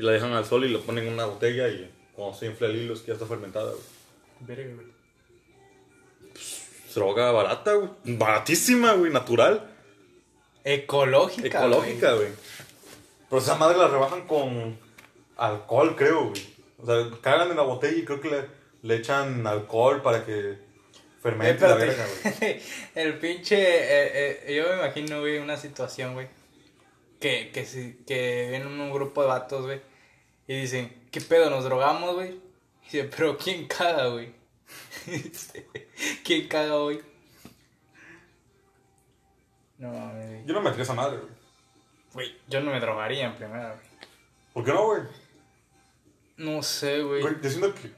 [0.00, 2.68] Y la dejan al sol y lo ponen en una botella y cuando se infla
[2.68, 3.84] el hilo es que ya está fermentada, güey.
[4.40, 4.86] Verga, güey.
[6.94, 7.90] Droga barata, güey.
[8.04, 9.70] Baratísima, güey, natural.
[10.64, 11.58] Ecológica.
[11.58, 12.28] Ecológica, güey.
[13.28, 14.78] Pero esa madre la rebajan con
[15.36, 16.42] alcohol, creo, güey.
[16.78, 18.46] O sea, cagan en la botella y creo que le,
[18.82, 20.56] le echan alcohol para que
[21.22, 22.06] fermente la verga,
[22.40, 22.60] güey.
[22.94, 23.56] El pinche.
[23.58, 26.28] eh, eh, yo me imagino, güey, una situación, güey.
[27.20, 29.80] Que, que, si- que viene un grupo de vatos, güey.
[30.50, 31.48] Y dicen, ¿qué pedo?
[31.48, 32.30] ¿Nos drogamos, güey?
[32.82, 34.34] Y dice, ¿pero quién caga, güey?
[36.24, 37.00] ¿Quién caga hoy?
[39.78, 40.46] No mames, güey.
[40.46, 41.30] Yo no me esa madre, güey.
[42.14, 43.86] Güey, yo no me drogaría en primera, güey.
[44.52, 45.02] ¿Por qué no, güey?
[46.36, 47.22] No sé, güey.
[47.22, 47.92] Güey, yo siento que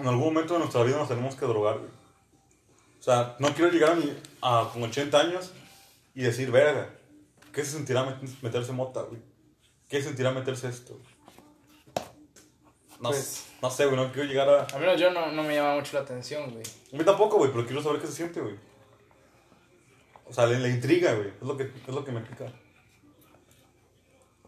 [0.00, 1.90] en algún momento de nuestra vida nos tenemos que drogar, güey.
[2.98, 4.12] O sea, no quiero llegar a, mi,
[4.42, 5.52] a con 80 años
[6.12, 6.90] y decir, verga,
[7.52, 9.22] ¿qué se sentirá met- meterse mota, güey?
[9.88, 10.94] ¿Qué se sentirá meterse esto?
[10.94, 11.17] güey?
[13.00, 14.62] No, Pues- no sé, güey, no quiero llegar a...
[14.64, 16.64] A menos yo no, no me llama mucho la atención, güey.
[16.92, 18.56] A mí tampoco, güey, pero quiero saber qué se siente, güey.
[20.26, 22.52] O sea, la, la intriga, güey, es lo que, es lo que me pica.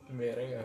[0.09, 0.65] Verga.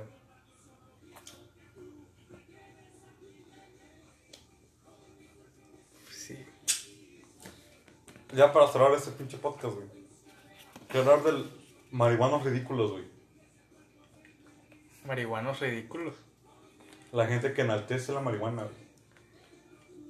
[6.12, 6.46] Sí.
[8.34, 9.88] Ya para cerrar este pinche podcast, güey.
[10.90, 11.50] Quiero hablar del
[11.92, 13.04] marihuanos ridículos, güey.
[15.06, 16.16] Marihuanos ridículos.
[17.16, 18.76] La gente que enaltece la marihuana, güey.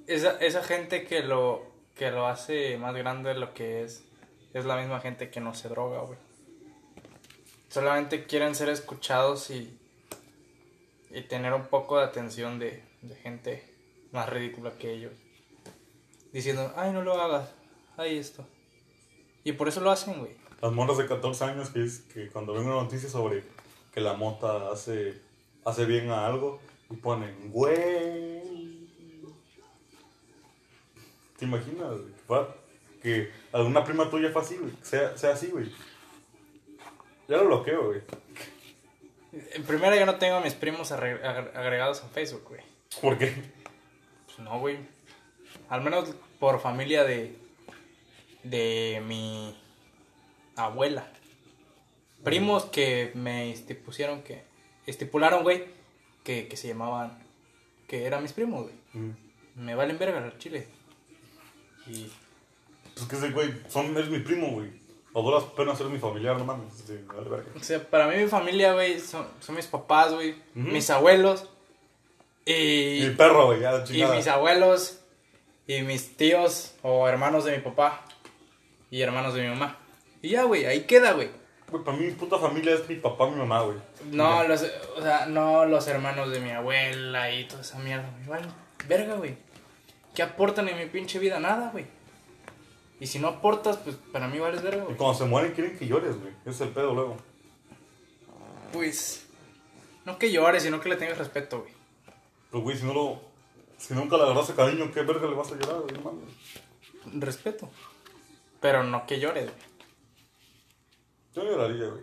[0.08, 4.02] Esa, esa gente que lo, que lo hace más grande de lo que es,
[4.52, 6.18] es la misma gente que no se droga, güey.
[7.68, 9.78] Solamente quieren ser escuchados y,
[11.10, 13.72] y tener un poco de atención de, de gente
[14.10, 15.12] más ridícula que ellos.
[16.32, 17.54] Diciendo, ay, no lo hagas,
[17.96, 18.44] ay, esto.
[19.44, 20.32] Y por eso lo hacen, güey.
[20.60, 23.44] Las morras de 14 años que, es, que cuando ven una noticia sobre
[23.94, 25.22] que la mota hace,
[25.64, 26.60] hace bien a algo
[26.90, 28.86] y ponen, güey.
[31.38, 31.96] ¿Te imaginas?
[32.26, 32.44] güey?
[33.02, 34.72] Que, alguna prima tuya fue así, güey.
[34.82, 35.70] Sea, sea así, güey.
[37.28, 38.02] Ya lo bloqueo, güey.
[39.32, 42.60] En primera, yo no tengo a mis primos agregados en Facebook, güey.
[43.00, 43.34] ¿Por qué?
[44.26, 44.78] Pues no, güey.
[45.68, 47.36] Al menos por familia de.
[48.44, 49.54] de mi
[50.54, 51.12] abuela.
[52.24, 54.44] Primos que me estipusieron que.
[54.86, 55.64] estipularon, güey,
[56.26, 57.16] que, que se llamaban.
[57.86, 58.74] que eran mis primos, güey.
[58.94, 59.64] Mm.
[59.64, 60.66] Me valen verga el chile.
[61.86, 62.10] Y.
[62.94, 64.70] Pues que ese güey, son, es mi primo, güey.
[65.14, 66.74] A duras penas ser mi familiar, no mames.
[66.84, 67.46] Sí, vale verga.
[67.54, 70.32] O sea, para mí mi familia, güey, son, son mis papás, güey.
[70.32, 70.68] Ujú.
[70.68, 71.48] Mis abuelos.
[72.44, 73.04] Y.
[73.08, 74.16] Mi perro, güey, ya la Y chingada.
[74.16, 75.00] mis abuelos
[75.68, 78.04] y mis tíos o hermanos de mi papá
[78.90, 79.78] y hermanos de mi mamá.
[80.22, 81.30] Y ya, güey, ahí queda, güey.
[81.70, 83.76] Güey, para mí mi puta familia es mi papá, mi mamá, güey.
[84.12, 84.62] No, los,
[84.96, 88.26] o sea, no los hermanos de mi abuela y toda esa mierda, güey.
[88.28, 88.46] Vale,
[88.88, 89.36] verga, güey.
[90.14, 91.40] ¿Qué aportan en mi pinche vida?
[91.40, 91.86] Nada, güey.
[93.00, 94.96] Y si no aportas, pues para mí vales verga, Y güey.
[94.96, 96.32] cuando se mueren quieren que llores, güey.
[96.42, 97.16] Ese es el pedo luego.
[98.72, 99.26] Pues,
[100.04, 101.72] no que llores, sino que le tengas respeto, güey.
[102.50, 103.20] Pero, güey, si no lo.
[103.78, 107.20] Si nunca le agarras cariño, ¿qué verga le vas a llorar, güey?
[107.20, 107.68] Respeto.
[108.60, 109.65] Pero no que llores, güey.
[111.36, 112.02] Yo lloraría, güey.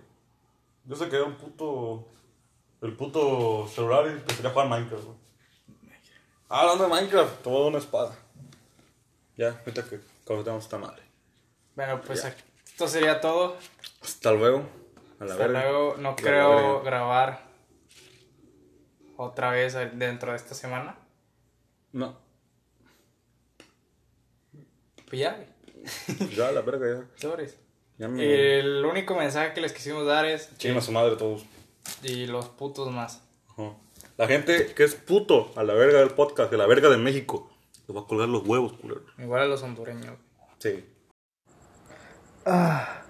[0.86, 2.08] Yo sé que era un puto.
[2.82, 5.18] El puto celular y empezaría a jugar Minecraft, güey.
[6.50, 8.16] Ah, hablando de Minecraft, te voy a dar una espada.
[9.36, 11.02] Ya, ahorita que cortamos esta madre.
[11.76, 13.58] Bueno, pues esto sería todo.
[14.04, 14.68] Hasta luego.
[15.20, 15.62] A la Hasta verga.
[15.64, 17.42] luego, no A creo grabar
[19.18, 20.96] otra vez dentro de esta semana.
[21.92, 22.16] No.
[25.10, 26.36] Pues ya, güey.
[26.36, 27.20] Ya, la verga, ya.
[27.20, 27.63] Sobres.
[27.98, 28.60] Ya me.
[28.60, 30.56] El único mensaje que les quisimos dar es.
[30.58, 31.46] Chingan a su madre todos.
[32.02, 33.22] Y los putos más.
[33.50, 33.74] Ajá.
[34.18, 37.50] La gente que es puto a la verga del podcast, de la verga de México,
[37.88, 39.02] les va a colgar los huevos, culero.
[39.18, 40.18] Igual a los hondureños.
[40.60, 40.86] Sí.
[42.46, 43.03] Ah.